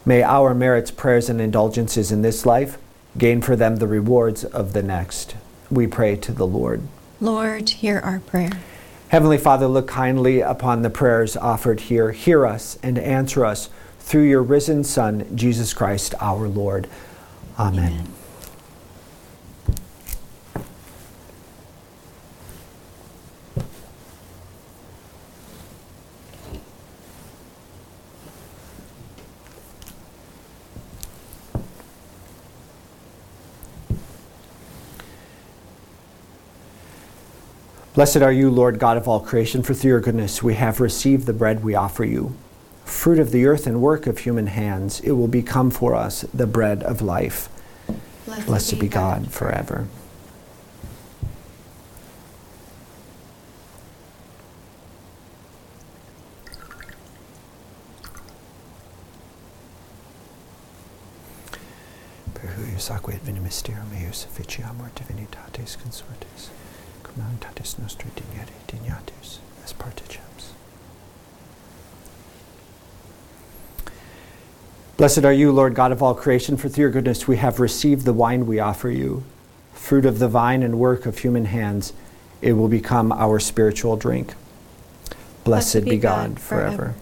May 0.06 0.24
our 0.24 0.54
merits, 0.54 0.92
prayers, 0.92 1.30
and 1.30 1.42
indulgences 1.42 2.12
in 2.12 2.22
this 2.22 2.46
life 2.46 2.78
gain 3.18 3.42
for 3.42 3.56
them 3.56 3.78
the 3.78 3.88
rewards 3.88 4.44
of 4.44 4.74
the 4.74 4.84
next. 4.84 5.36
We 5.70 5.88
pray 5.88 6.16
to 6.18 6.32
the 6.32 6.48
Lord. 6.48 6.82
Lord, 7.22 7.70
hear 7.70 8.00
our 8.00 8.20
prayer. 8.20 8.52
Heavenly 9.10 9.38
Father, 9.38 9.68
look 9.68 9.88
kindly 9.88 10.42
upon 10.42 10.84
the 10.84 10.90
prayers 10.90 11.36
offered 11.36 11.82
here. 11.82 12.12
Hear 12.12 12.46
us 12.46 12.78
and 12.84 12.98
answer 13.00 13.46
us 13.46 13.70
through 14.00 14.24
your 14.24 14.44
risen 14.44 14.84
Son, 14.84 15.36
Jesus 15.36 15.74
Christ 15.74 16.14
our 16.20 16.48
Lord. 16.48 16.88
Amen. 17.58 17.94
Amen. 17.94 18.14
Blessed 38.00 38.22
are 38.22 38.32
you, 38.32 38.50
Lord 38.50 38.80
God 38.80 38.96
of 38.96 39.10
all 39.10 39.20
creation, 39.20 39.62
for 39.62 39.74
through 39.74 39.90
your 39.90 40.00
goodness 40.00 40.42
we 40.42 40.54
have 40.54 40.80
received 40.80 41.26
the 41.26 41.34
bread 41.34 41.66
we 41.66 41.76
offer 41.76 42.06
you. 42.06 42.34
Fruit 42.86 43.20
of 43.20 43.32
the 43.32 43.46
earth 43.46 43.68
and 43.68 43.82
work 43.82 44.08
of 44.08 44.20
human 44.20 44.48
hands, 44.48 45.02
it 45.02 45.12
will 45.12 45.28
become 45.28 45.70
for 45.70 45.94
us 45.96 46.22
the 46.34 46.48
bread 46.48 46.82
of 46.82 47.02
life. 47.02 47.50
Blessed, 48.26 48.48
Blessed 48.48 48.80
be 48.80 48.88
God, 48.88 49.24
God 49.24 49.34
forever. 49.34 49.88
Per 62.34 62.48
huius 62.48 62.90
aquae 62.90 63.20
vini 63.20 63.42
mysterium 63.42 63.92
eius 63.92 64.26
officiamur 64.26 64.90
divinitatis 64.96 65.76
consortis 65.76 66.48
Commanditatis 67.10 67.80
nostri 67.80 68.10
dignere 68.16 68.54
dignatus 68.68 69.40
as 69.64 69.74
particeps. 69.74 70.54
Blessed 74.98 75.24
are 75.24 75.34
you, 75.34 75.52
Lord 75.52 75.76
God 75.76 75.92
of 75.92 76.04
all 76.04 76.14
creation, 76.14 76.58
for 76.58 76.70
through 76.70 76.84
your 76.84 76.92
goodness 76.92 77.28
we 77.28 77.38
have 77.38 77.60
received 77.60 78.06
the 78.06 78.14
wine 78.14 78.46
we 78.46 78.60
offer 78.60 78.90
you, 78.90 79.24
fruit 79.74 80.06
of 80.06 80.20
the 80.20 80.28
vine 80.28 80.62
and 80.62 80.78
work 80.78 81.06
of 81.06 81.20
human 81.20 81.46
hands. 81.46 81.94
It 82.42 82.54
will 82.54 82.68
become 82.68 83.12
our 83.12 83.40
spiritual 83.40 83.96
drink. 83.98 84.34
Blessed, 85.44 85.74
Blessed 85.74 85.86
be 85.86 85.98
God, 85.98 86.36
God 86.36 86.40
forever. 86.40 86.76
forever. 86.76 86.96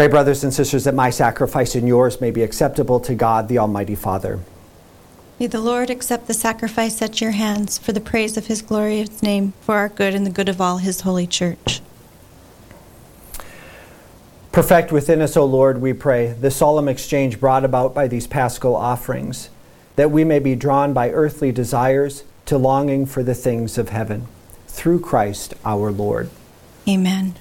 Pray, 0.00 0.08
brothers 0.08 0.42
and 0.42 0.54
sisters, 0.54 0.84
that 0.84 0.94
my 0.94 1.10
sacrifice 1.10 1.74
and 1.74 1.86
yours 1.86 2.22
may 2.22 2.30
be 2.30 2.42
acceptable 2.42 3.00
to 3.00 3.14
God, 3.14 3.48
the 3.48 3.58
Almighty 3.58 3.94
Father. 3.94 4.40
May 5.38 5.46
the 5.46 5.60
Lord 5.60 5.90
accept 5.90 6.26
the 6.26 6.32
sacrifice 6.32 7.02
at 7.02 7.20
your 7.20 7.32
hands 7.32 7.76
for 7.76 7.92
the 7.92 8.00
praise 8.00 8.38
of 8.38 8.46
his 8.46 8.62
glorious 8.62 9.22
name, 9.22 9.52
for 9.60 9.74
our 9.74 9.90
good 9.90 10.14
and 10.14 10.24
the 10.24 10.30
good 10.30 10.48
of 10.48 10.58
all 10.58 10.78
his 10.78 11.02
holy 11.02 11.26
church. 11.26 11.82
Perfect 14.52 14.90
within 14.90 15.20
us, 15.20 15.36
O 15.36 15.44
Lord, 15.44 15.82
we 15.82 15.92
pray, 15.92 16.32
the 16.32 16.50
solemn 16.50 16.88
exchange 16.88 17.38
brought 17.38 17.66
about 17.66 17.92
by 17.92 18.08
these 18.08 18.26
paschal 18.26 18.74
offerings, 18.74 19.50
that 19.96 20.10
we 20.10 20.24
may 20.24 20.38
be 20.38 20.54
drawn 20.54 20.94
by 20.94 21.10
earthly 21.10 21.52
desires 21.52 22.24
to 22.46 22.56
longing 22.56 23.04
for 23.04 23.22
the 23.22 23.34
things 23.34 23.76
of 23.76 23.90
heaven. 23.90 24.28
Through 24.66 25.00
Christ 25.00 25.52
our 25.62 25.92
Lord. 25.92 26.30
Amen. 26.88 27.34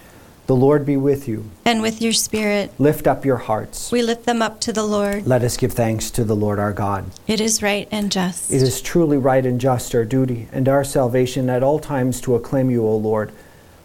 The 0.49 0.55
Lord 0.55 0.83
be 0.83 0.97
with 0.97 1.27
you. 1.27 1.47
And 1.63 1.79
with 1.79 2.01
your 2.01 2.11
spirit. 2.11 2.71
Lift 2.79 3.05
up 3.05 3.23
your 3.23 3.37
hearts. 3.37 3.91
We 3.91 4.01
lift 4.01 4.25
them 4.25 4.41
up 4.41 4.59
to 4.61 4.73
the 4.73 4.81
Lord. 4.83 5.27
Let 5.27 5.43
us 5.43 5.57
give 5.57 5.73
thanks 5.73 6.09
to 6.09 6.23
the 6.23 6.35
Lord 6.35 6.57
our 6.57 6.73
God. 6.73 7.11
It 7.27 7.39
is 7.39 7.61
right 7.61 7.87
and 7.91 8.11
just. 8.11 8.51
It 8.51 8.63
is 8.63 8.81
truly 8.81 9.19
right 9.19 9.45
and 9.45 9.61
just, 9.61 9.93
our 9.93 10.05
duty 10.05 10.47
and 10.51 10.67
our 10.67 10.83
salvation 10.83 11.51
at 11.51 11.61
all 11.61 11.77
times 11.77 12.19
to 12.21 12.33
acclaim 12.33 12.71
you, 12.71 12.83
O 12.83 12.97
Lord, 12.97 13.31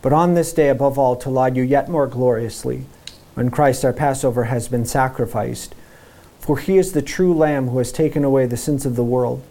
but 0.01 0.15
on 0.15 0.33
this 0.33 0.55
day 0.55 0.71
above 0.71 0.99
all 0.99 1.17
to 1.17 1.29
laud 1.29 1.55
you 1.55 1.63
yet 1.63 1.91
more 1.91 2.07
gloriously, 2.07 2.87
when 3.35 3.51
Christ 3.51 3.85
our 3.85 3.93
Passover 3.93 4.45
has 4.45 4.67
been 4.67 4.87
sacrificed. 4.87 5.75
For 6.41 6.57
he 6.57 6.79
is 6.79 6.93
the 6.93 7.03
true 7.03 7.35
Lamb 7.35 7.69
who 7.69 7.77
has 7.77 7.93
taken 7.93 8.25
away 8.25 8.47
the 8.47 8.57
sins 8.57 8.87
of 8.87 8.97
the 8.97 9.05
world. 9.05 9.43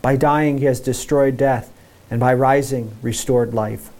By 0.00 0.14
dying 0.14 0.58
he 0.58 0.66
has 0.66 0.78
destroyed 0.78 1.36
death, 1.36 1.72
and 2.08 2.20
by 2.20 2.32
rising 2.34 2.92
restored 3.02 3.52
life. 3.52 3.90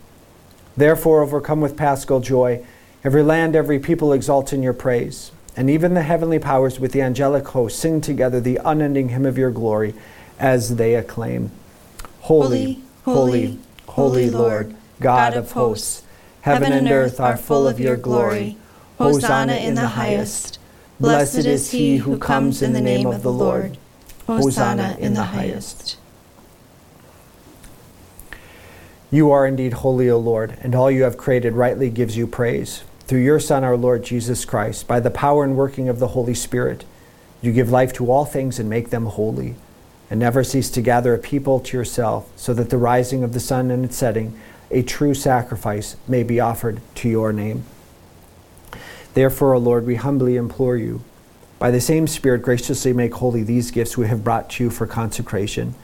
Therefore, 0.76 1.22
overcome 1.22 1.60
with 1.60 1.76
paschal 1.76 2.20
joy, 2.20 2.64
every 3.04 3.22
land, 3.22 3.54
every 3.54 3.78
people 3.78 4.12
exalts 4.12 4.52
in 4.52 4.62
your 4.62 4.72
praise. 4.72 5.32
And 5.56 5.68
even 5.68 5.94
the 5.94 6.02
heavenly 6.02 6.38
powers 6.38 6.80
with 6.80 6.92
the 6.92 7.02
angelic 7.02 7.46
host 7.48 7.78
sing 7.78 8.00
together 8.00 8.40
the 8.40 8.58
unending 8.64 9.10
hymn 9.10 9.26
of 9.26 9.36
your 9.36 9.50
glory 9.50 9.94
as 10.38 10.76
they 10.76 10.94
acclaim 10.94 11.50
Holy, 12.20 12.80
holy, 13.04 13.44
holy, 13.44 13.58
holy 13.86 14.30
Lord, 14.30 14.74
God 15.00 15.34
of 15.34 15.52
hosts, 15.52 16.04
heaven 16.42 16.72
and 16.72 16.88
earth 16.88 17.20
are 17.20 17.36
full 17.36 17.68
of 17.68 17.80
your 17.80 17.96
glory. 17.96 18.56
Hosanna 18.98 19.54
in 19.56 19.74
the 19.74 19.88
highest. 19.88 20.58
Blessed 21.00 21.46
is 21.46 21.72
he 21.72 21.96
who 21.96 22.16
comes 22.18 22.62
in 22.62 22.72
the 22.72 22.80
name 22.80 23.08
of 23.08 23.22
the 23.22 23.32
Lord. 23.32 23.76
Hosanna 24.26 24.96
in 25.00 25.14
the 25.14 25.24
highest. 25.24 25.98
You 29.12 29.30
are 29.30 29.46
indeed 29.46 29.74
holy, 29.74 30.08
O 30.08 30.16
Lord, 30.18 30.56
and 30.62 30.74
all 30.74 30.90
you 30.90 31.02
have 31.02 31.18
created 31.18 31.52
rightly 31.52 31.90
gives 31.90 32.16
you 32.16 32.26
praise. 32.26 32.82
Through 33.00 33.20
your 33.20 33.38
Son, 33.38 33.62
our 33.62 33.76
Lord 33.76 34.02
Jesus 34.02 34.46
Christ, 34.46 34.88
by 34.88 35.00
the 35.00 35.10
power 35.10 35.44
and 35.44 35.54
working 35.54 35.90
of 35.90 35.98
the 35.98 36.08
Holy 36.08 36.32
Spirit, 36.32 36.86
you 37.42 37.52
give 37.52 37.70
life 37.70 37.92
to 37.94 38.10
all 38.10 38.24
things 38.24 38.58
and 38.58 38.70
make 38.70 38.88
them 38.88 39.04
holy. 39.04 39.56
and 40.10 40.18
never 40.20 40.42
cease 40.42 40.70
to 40.70 40.82
gather 40.82 41.14
a 41.14 41.18
people 41.18 41.60
to 41.60 41.76
yourself, 41.76 42.30
so 42.36 42.52
that 42.52 42.70
the 42.70 42.78
rising 42.78 43.22
of 43.22 43.34
the 43.34 43.40
sun 43.40 43.70
and 43.70 43.84
its 43.84 43.96
setting, 43.96 44.38
a 44.70 44.82
true 44.82 45.14
sacrifice, 45.14 45.96
may 46.06 46.22
be 46.22 46.38
offered 46.40 46.80
to 46.94 47.08
your 47.08 47.32
name. 47.32 47.64
Therefore, 49.12 49.54
O 49.54 49.58
Lord, 49.58 49.86
we 49.86 49.94
humbly 49.94 50.36
implore 50.36 50.76
you, 50.76 51.02
by 51.58 51.70
the 51.70 51.80
same 51.80 52.06
Spirit, 52.06 52.42
graciously 52.42 52.92
make 52.92 53.14
holy 53.14 53.42
these 53.42 53.70
gifts 53.70 53.96
we 53.96 54.08
have 54.08 54.24
brought 54.24 54.50
to 54.50 54.64
you 54.64 54.70
for 54.70 54.86
consecration, 54.86 55.74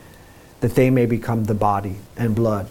that 0.61 0.75
they 0.75 0.91
may 0.91 1.07
become 1.07 1.45
the 1.45 1.55
body 1.55 1.97
and 2.17 2.35
blood 2.35 2.71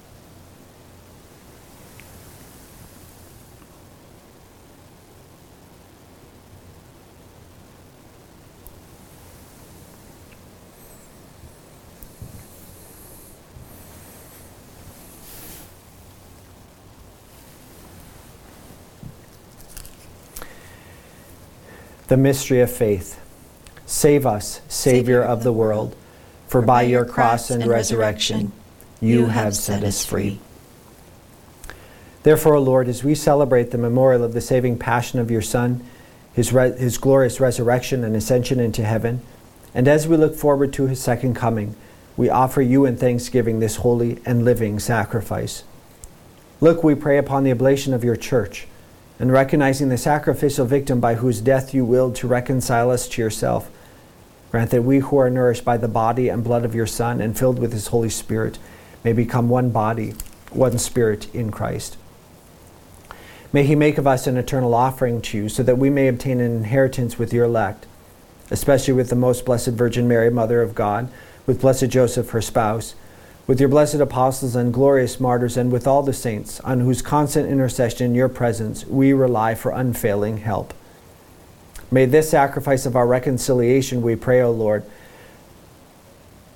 The 22.11 22.17
mystery 22.17 22.59
of 22.59 22.69
faith. 22.69 23.21
Save 23.85 24.25
us, 24.25 24.59
Savior 24.67 25.21
of 25.23 25.43
the 25.43 25.53
world, 25.53 25.95
for 26.45 26.61
by 26.61 26.81
your 26.81 27.05
cross 27.05 27.49
and 27.49 27.65
resurrection 27.65 28.51
you 28.99 29.27
have 29.27 29.55
set 29.55 29.81
us 29.85 30.05
free. 30.05 30.41
Therefore, 32.23 32.59
Lord, 32.59 32.89
as 32.89 33.01
we 33.01 33.15
celebrate 33.15 33.71
the 33.71 33.77
memorial 33.77 34.25
of 34.25 34.33
the 34.33 34.41
saving 34.41 34.77
passion 34.77 35.19
of 35.19 35.31
your 35.31 35.41
Son, 35.41 35.85
his, 36.33 36.51
re- 36.51 36.77
his 36.77 36.97
glorious 36.97 37.39
resurrection 37.39 38.03
and 38.03 38.13
ascension 38.13 38.59
into 38.59 38.83
heaven, 38.83 39.21
and 39.73 39.87
as 39.87 40.05
we 40.05 40.17
look 40.17 40.35
forward 40.35 40.73
to 40.73 40.87
his 40.87 41.01
second 41.01 41.35
coming, 41.35 41.77
we 42.17 42.29
offer 42.29 42.61
you 42.61 42.83
in 42.83 42.97
thanksgiving 42.97 43.61
this 43.61 43.77
holy 43.77 44.19
and 44.25 44.43
living 44.43 44.79
sacrifice. 44.79 45.63
Look, 46.59 46.83
we 46.83 46.93
pray 46.93 47.17
upon 47.17 47.45
the 47.45 47.53
oblation 47.53 47.93
of 47.93 48.03
your 48.03 48.17
church 48.17 48.67
and 49.21 49.31
recognizing 49.31 49.89
the 49.89 49.99
sacrificial 49.99 50.65
victim 50.65 50.99
by 50.99 51.13
whose 51.13 51.41
death 51.41 51.75
you 51.75 51.85
willed 51.85 52.15
to 52.15 52.27
reconcile 52.27 52.89
us 52.89 53.07
to 53.07 53.21
yourself, 53.21 53.69
grant 54.49 54.71
that 54.71 54.81
we 54.81 54.97
who 54.97 55.17
are 55.17 55.29
nourished 55.29 55.63
by 55.63 55.77
the 55.77 55.87
body 55.87 56.27
and 56.27 56.43
blood 56.43 56.65
of 56.65 56.73
your 56.73 56.87
Son 56.87 57.21
and 57.21 57.37
filled 57.37 57.59
with 57.59 57.71
his 57.71 57.87
Holy 57.87 58.09
Spirit 58.09 58.57
may 59.03 59.13
become 59.13 59.47
one 59.47 59.69
body, 59.69 60.15
one 60.49 60.75
spirit 60.79 61.33
in 61.35 61.51
Christ. 61.51 61.97
May 63.53 63.63
he 63.63 63.75
make 63.75 63.99
of 63.99 64.07
us 64.07 64.25
an 64.25 64.37
eternal 64.37 64.73
offering 64.73 65.21
to 65.21 65.37
you, 65.37 65.49
so 65.49 65.61
that 65.61 65.77
we 65.77 65.91
may 65.91 66.07
obtain 66.07 66.39
an 66.39 66.55
inheritance 66.55 67.19
with 67.19 67.31
your 67.31 67.45
elect, 67.45 67.85
especially 68.49 68.95
with 68.95 69.11
the 69.11 69.15
most 69.15 69.45
blessed 69.45 69.69
Virgin 69.69 70.07
Mary, 70.07 70.31
Mother 70.31 70.63
of 70.63 70.73
God, 70.73 71.09
with 71.45 71.61
blessed 71.61 71.89
Joseph, 71.89 72.31
her 72.31 72.41
spouse 72.41 72.95
with 73.47 73.59
your 73.59 73.69
blessed 73.69 73.95
apostles 73.95 74.55
and 74.55 74.73
glorious 74.73 75.19
martyrs, 75.19 75.57
and 75.57 75.71
with 75.71 75.87
all 75.87 76.03
the 76.03 76.13
saints, 76.13 76.59
on 76.61 76.79
whose 76.79 77.01
constant 77.01 77.49
intercession 77.49 78.05
in 78.05 78.15
your 78.15 78.29
presence 78.29 78.85
we 78.85 79.13
rely 79.13 79.55
for 79.55 79.71
unfailing 79.71 80.37
help. 80.37 80.73
May 81.89 82.05
this 82.05 82.29
sacrifice 82.29 82.85
of 82.85 82.95
our 82.95 83.07
reconciliation, 83.07 84.01
we 84.01 84.15
pray, 84.15 84.41
O 84.41 84.51
Lord, 84.51 84.85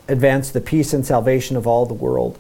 advance 0.07 0.51
the 0.51 0.61
peace 0.61 0.93
and 0.93 1.05
salvation 1.05 1.57
of 1.57 1.67
all 1.67 1.85
the 1.85 1.93
world. 1.93 2.37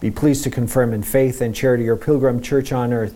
Be 0.00 0.10
pleased 0.10 0.42
to 0.44 0.50
confirm 0.50 0.92
in 0.92 1.02
faith 1.02 1.40
and 1.40 1.54
charity 1.54 1.84
your 1.84 1.96
pilgrim 1.96 2.40
church 2.40 2.72
on 2.72 2.92
earth, 2.92 3.14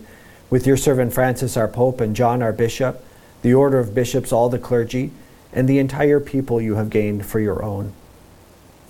with 0.49 0.67
your 0.67 0.77
servant 0.77 1.13
Francis, 1.13 1.57
our 1.57 1.67
Pope, 1.67 1.99
and 1.99 2.15
John, 2.15 2.41
our 2.41 2.53
Bishop, 2.53 3.03
the 3.41 3.53
order 3.53 3.79
of 3.79 3.95
bishops, 3.95 4.31
all 4.31 4.49
the 4.49 4.59
clergy, 4.59 5.11
and 5.51 5.67
the 5.67 5.79
entire 5.79 6.19
people 6.19 6.61
you 6.61 6.75
have 6.75 6.89
gained 6.89 7.25
for 7.25 7.39
your 7.39 7.63
own. 7.63 7.93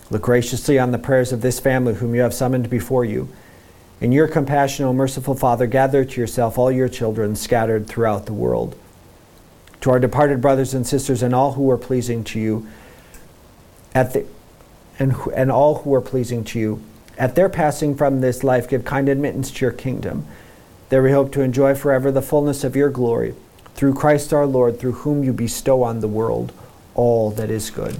Look 0.10 0.22
graciously 0.22 0.80
on 0.80 0.91
the 0.91 0.98
prayers 0.98 1.34
of 1.34 1.41
this 1.41 1.60
family 1.60 1.96
whom 1.96 2.15
you 2.15 2.22
have 2.22 2.34
summoned 2.34 2.70
before 2.70 3.04
you. 3.04 3.28
In 4.00 4.12
your 4.12 4.28
compassion, 4.28 4.86
O 4.86 4.93
merciful 4.93 5.36
Father, 5.36 5.67
gather 5.67 6.06
to 6.06 6.22
yourself 6.22 6.58
all 6.58 6.72
your 6.72 6.88
children 6.88 7.36
scattered 7.36 7.88
throughout 7.88 8.26
the 8.26 8.34
world. 8.34 8.78
To 9.82 9.89
our 9.89 10.00
departed 10.00 10.39
brothers 10.39 10.74
and 10.74 10.86
sisters 10.86 11.24
and 11.24 11.34
all 11.36 11.54
who 11.54 11.70
are 11.72 11.78
pleasing 11.78 12.24
to 12.26 12.39
you, 12.39 12.67
at 13.93 14.13
the, 14.13 14.26
and, 15.00 15.15
and 15.36 15.52
all 15.52 15.80
who 15.80 15.93
are 15.93 16.02
pleasing 16.02 16.43
to 16.46 16.60
you, 16.60 16.84
at 17.17 17.36
their 17.36 17.50
passing 17.50 17.96
from 17.96 18.22
this 18.22 18.43
life, 18.43 18.70
give 18.70 18.86
kind 18.86 19.10
admittance 19.10 19.52
to 19.52 19.65
your 19.65 19.72
kingdom. 19.72 20.28
There 20.89 21.04
we 21.04 21.12
hope 21.12 21.32
to 21.34 21.41
enjoy 21.41 21.76
forever 21.76 22.12
the 22.12 22.22
fullness 22.22 22.63
of 22.63 22.76
your 22.76 22.89
glory. 22.89 23.36
Through 23.74 23.96
Christ 23.96 24.32
our 24.34 24.46
Lord, 24.46 24.80
through 24.80 24.93
whom 24.93 25.24
you 25.24 25.34
bestow 25.34 25.84
on 25.84 26.00
the 26.00 26.08
world 26.08 26.54
all 26.96 27.32
that 27.32 27.50
is 27.50 27.70
good. 27.70 27.98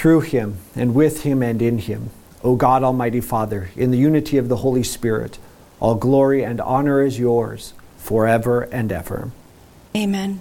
Through 0.00 0.22
him, 0.22 0.56
and 0.74 0.94
with 0.94 1.24
him, 1.24 1.42
and 1.42 1.60
in 1.60 1.76
him. 1.76 2.08
O 2.42 2.56
God, 2.56 2.82
Almighty 2.82 3.20
Father, 3.20 3.68
in 3.76 3.90
the 3.90 3.98
unity 3.98 4.38
of 4.38 4.48
the 4.48 4.56
Holy 4.56 4.82
Spirit, 4.82 5.38
all 5.78 5.94
glory 5.94 6.42
and 6.42 6.58
honor 6.58 7.02
is 7.02 7.18
yours 7.18 7.74
forever 7.98 8.62
and 8.62 8.90
ever. 8.90 9.30
Amen. 9.94 10.40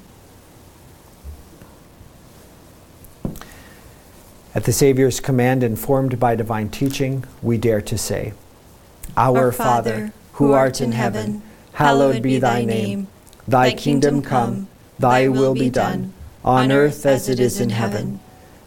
At 4.55 4.63
the 4.63 4.71
Savior's 4.71 5.19
command, 5.19 5.61
informed 5.61 6.21
by 6.21 6.35
divine 6.35 6.69
teaching, 6.69 7.25
we 7.41 7.57
dare 7.57 7.81
to 7.81 7.97
say, 7.97 8.31
Our, 9.17 9.47
Our 9.47 9.51
Father, 9.51 10.13
who 10.33 10.53
art 10.53 10.79
in 10.79 10.93
heaven, 10.93 11.41
hallowed 11.73 12.23
be 12.23 12.39
thy 12.39 12.63
name. 12.63 13.07
Thy 13.45 13.73
kingdom 13.73 14.21
come, 14.21 14.69
thy 14.97 15.27
will 15.27 15.53
be 15.53 15.69
done, 15.69 16.13
on 16.45 16.71
earth 16.71 17.05
as 17.05 17.27
it 17.27 17.41
is 17.41 17.59
in 17.59 17.71
heaven. 17.71 18.21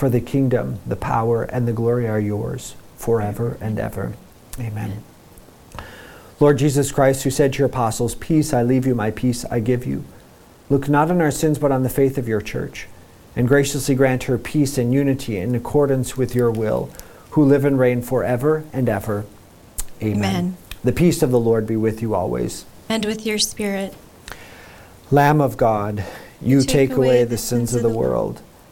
For 0.00 0.08
the 0.08 0.22
kingdom, 0.22 0.78
the 0.86 0.96
power, 0.96 1.42
and 1.42 1.68
the 1.68 1.74
glory 1.74 2.08
are 2.08 2.18
yours 2.18 2.74
forever 2.96 3.58
and 3.60 3.78
ever. 3.78 4.14
Amen. 4.58 5.04
Lord 6.40 6.56
Jesus 6.56 6.90
Christ, 6.90 7.24
who 7.24 7.30
said 7.30 7.52
to 7.52 7.58
your 7.58 7.66
apostles, 7.66 8.14
Peace 8.14 8.54
I 8.54 8.62
leave 8.62 8.86
you, 8.86 8.94
my 8.94 9.10
peace 9.10 9.44
I 9.50 9.60
give 9.60 9.84
you, 9.84 10.06
look 10.70 10.88
not 10.88 11.10
on 11.10 11.20
our 11.20 11.30
sins, 11.30 11.58
but 11.58 11.70
on 11.70 11.82
the 11.82 11.90
faith 11.90 12.16
of 12.16 12.26
your 12.26 12.40
church 12.40 12.88
and 13.36 13.46
graciously 13.46 13.94
grant 13.94 14.22
her 14.22 14.38
peace 14.38 14.78
and 14.78 14.94
unity 14.94 15.36
in 15.36 15.54
accordance 15.54 16.16
with 16.16 16.34
your 16.34 16.50
will, 16.50 16.90
who 17.32 17.44
live 17.44 17.66
and 17.66 17.78
reign 17.78 18.00
forever 18.00 18.64
and 18.72 18.88
ever. 18.88 19.26
Amen. 20.02 20.24
Amen. 20.24 20.56
The 20.82 20.92
peace 20.92 21.22
of 21.22 21.30
the 21.30 21.38
Lord 21.38 21.66
be 21.66 21.76
with 21.76 22.00
you 22.00 22.14
always. 22.14 22.64
And 22.88 23.04
with 23.04 23.26
your 23.26 23.36
spirit. 23.36 23.94
Lamb 25.10 25.42
of 25.42 25.58
God, 25.58 26.06
you 26.40 26.62
take, 26.62 26.92
away 26.92 27.24
the 27.24 27.36
sins 27.36 27.74
of 27.74 27.82
the 27.82 27.90
world. 27.90 28.40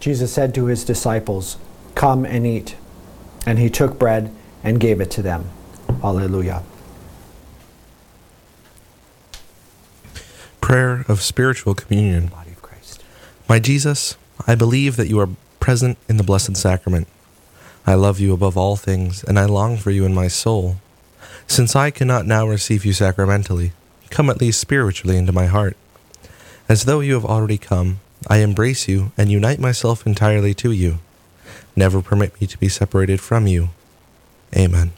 Jesus 0.00 0.32
said 0.32 0.54
to 0.54 0.64
his 0.64 0.82
disciples, 0.82 1.58
Come 1.94 2.24
and 2.24 2.46
eat. 2.46 2.74
And 3.46 3.58
he 3.58 3.70
took 3.70 3.98
bread 3.98 4.34
and 4.64 4.80
gave 4.80 5.00
it 5.00 5.10
to 5.12 5.22
them. 5.22 5.50
Alleluia. 6.02 6.62
Prayer 10.60 11.04
of 11.08 11.20
Spiritual 11.20 11.74
Communion. 11.74 12.28
Body 12.28 12.52
of 12.52 12.62
Christ. 12.62 13.02
My 13.48 13.58
Jesus, 13.58 14.16
I 14.46 14.54
believe 14.54 14.96
that 14.96 15.08
you 15.08 15.20
are 15.20 15.28
present 15.58 15.98
in 16.08 16.16
the 16.16 16.22
Blessed 16.22 16.56
Sacrament. 16.56 17.06
I 17.86 17.94
love 17.94 18.20
you 18.20 18.32
above 18.32 18.56
all 18.56 18.76
things, 18.76 19.22
and 19.24 19.38
I 19.38 19.44
long 19.44 19.76
for 19.76 19.90
you 19.90 20.04
in 20.04 20.14
my 20.14 20.28
soul. 20.28 20.76
Since 21.46 21.74
I 21.74 21.90
cannot 21.90 22.26
now 22.26 22.46
receive 22.46 22.84
you 22.84 22.92
sacramentally, 22.92 23.72
come 24.10 24.30
at 24.30 24.40
least 24.40 24.60
spiritually 24.60 25.16
into 25.16 25.32
my 25.32 25.46
heart. 25.46 25.76
As 26.68 26.84
though 26.84 27.00
you 27.00 27.14
have 27.14 27.24
already 27.24 27.58
come, 27.58 28.00
I 28.28 28.38
embrace 28.38 28.88
you 28.88 29.12
and 29.16 29.30
unite 29.30 29.58
myself 29.58 30.06
entirely 30.06 30.54
to 30.54 30.72
you. 30.72 30.98
Never 31.74 32.02
permit 32.02 32.38
me 32.40 32.46
to 32.46 32.58
be 32.58 32.68
separated 32.68 33.20
from 33.20 33.46
you. 33.46 33.70
Amen. 34.56 34.92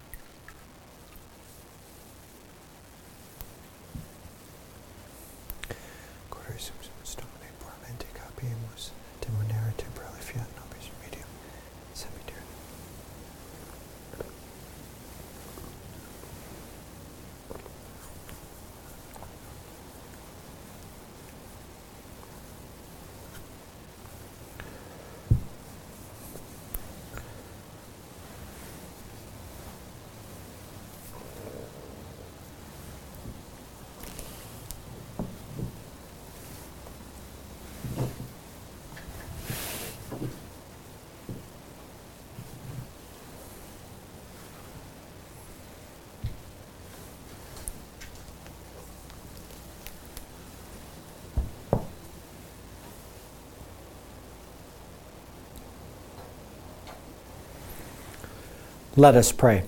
Let 58.97 59.17
us 59.17 59.33
pray. 59.33 59.65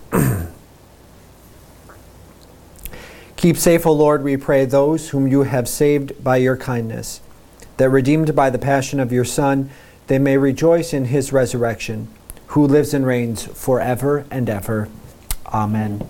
Keep 3.36 3.56
safe, 3.56 3.86
O 3.86 3.92
Lord, 3.92 4.22
we 4.22 4.36
pray, 4.36 4.64
those 4.64 5.10
whom 5.10 5.26
you 5.26 5.42
have 5.42 5.68
saved 5.68 6.22
by 6.22 6.36
your 6.36 6.56
kindness, 6.56 7.20
that 7.76 7.90
redeemed 7.90 8.34
by 8.34 8.50
the 8.50 8.58
passion 8.58 9.00
of 9.00 9.12
your 9.12 9.24
Son, 9.24 9.70
they 10.06 10.18
may 10.18 10.36
rejoice 10.36 10.92
in 10.92 11.06
his 11.06 11.32
resurrection, 11.32 12.08
who 12.48 12.66
lives 12.66 12.92
and 12.92 13.06
reigns 13.06 13.44
forever 13.46 14.26
and 14.30 14.50
ever. 14.50 14.88
Amen. 15.46 16.06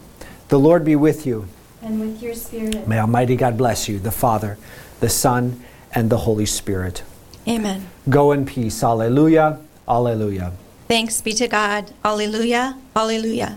The 0.49 0.59
Lord 0.59 0.85
be 0.85 0.97
with 0.97 1.27
you. 1.27 1.47
And 1.83 2.01
with 2.01 2.23
your 2.23 2.35
spirit. 2.35 2.89
May 2.89 2.99
Almighty 2.99 3.37
God 3.37 3.57
bless 3.57 3.89
you, 3.89 3.99
the 3.99 4.11
Father, 4.11 4.59
the 5.01 5.09
Son, 5.09 5.63
and 5.93 6.11
the 6.11 6.19
Holy 6.19 6.47
Spirit. 6.47 7.03
Amen. 7.47 7.89
Go 8.09 8.33
in 8.33 8.47
peace. 8.47 8.83
Alleluia. 8.83 9.61
Alleluia. 9.89 10.53
Thanks 10.91 11.21
be 11.21 11.33
to 11.35 11.47
God. 11.47 11.93
Alleluia. 12.05 12.77
Alleluia. 12.97 13.57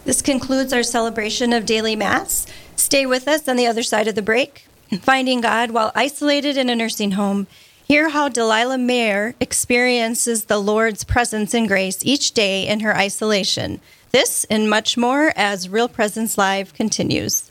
this 0.04 0.20
concludes 0.20 0.74
our 0.74 0.82
celebration 0.82 1.54
of 1.54 1.64
daily 1.64 1.96
Mass. 1.96 2.46
Stay 2.76 3.06
with 3.06 3.26
us 3.26 3.48
on 3.48 3.56
the 3.56 3.66
other 3.66 3.82
side 3.82 4.08
of 4.08 4.14
the 4.14 4.20
break. 4.20 4.66
Finding 5.00 5.40
God 5.40 5.70
while 5.70 5.90
isolated 5.94 6.58
in 6.58 6.68
a 6.68 6.76
nursing 6.76 7.12
home. 7.12 7.46
Hear 7.88 8.10
how 8.10 8.28
Delilah 8.28 8.76
Mayer 8.76 9.34
experiences 9.40 10.44
the 10.44 10.58
Lord's 10.58 11.02
presence 11.02 11.54
and 11.54 11.66
grace 11.66 12.04
each 12.04 12.32
day 12.32 12.68
in 12.68 12.80
her 12.80 12.94
isolation. 12.94 13.80
This 14.10 14.44
and 14.50 14.68
much 14.68 14.98
more 14.98 15.32
as 15.34 15.66
Real 15.66 15.88
Presence 15.88 16.36
Live 16.36 16.74
continues. 16.74 17.50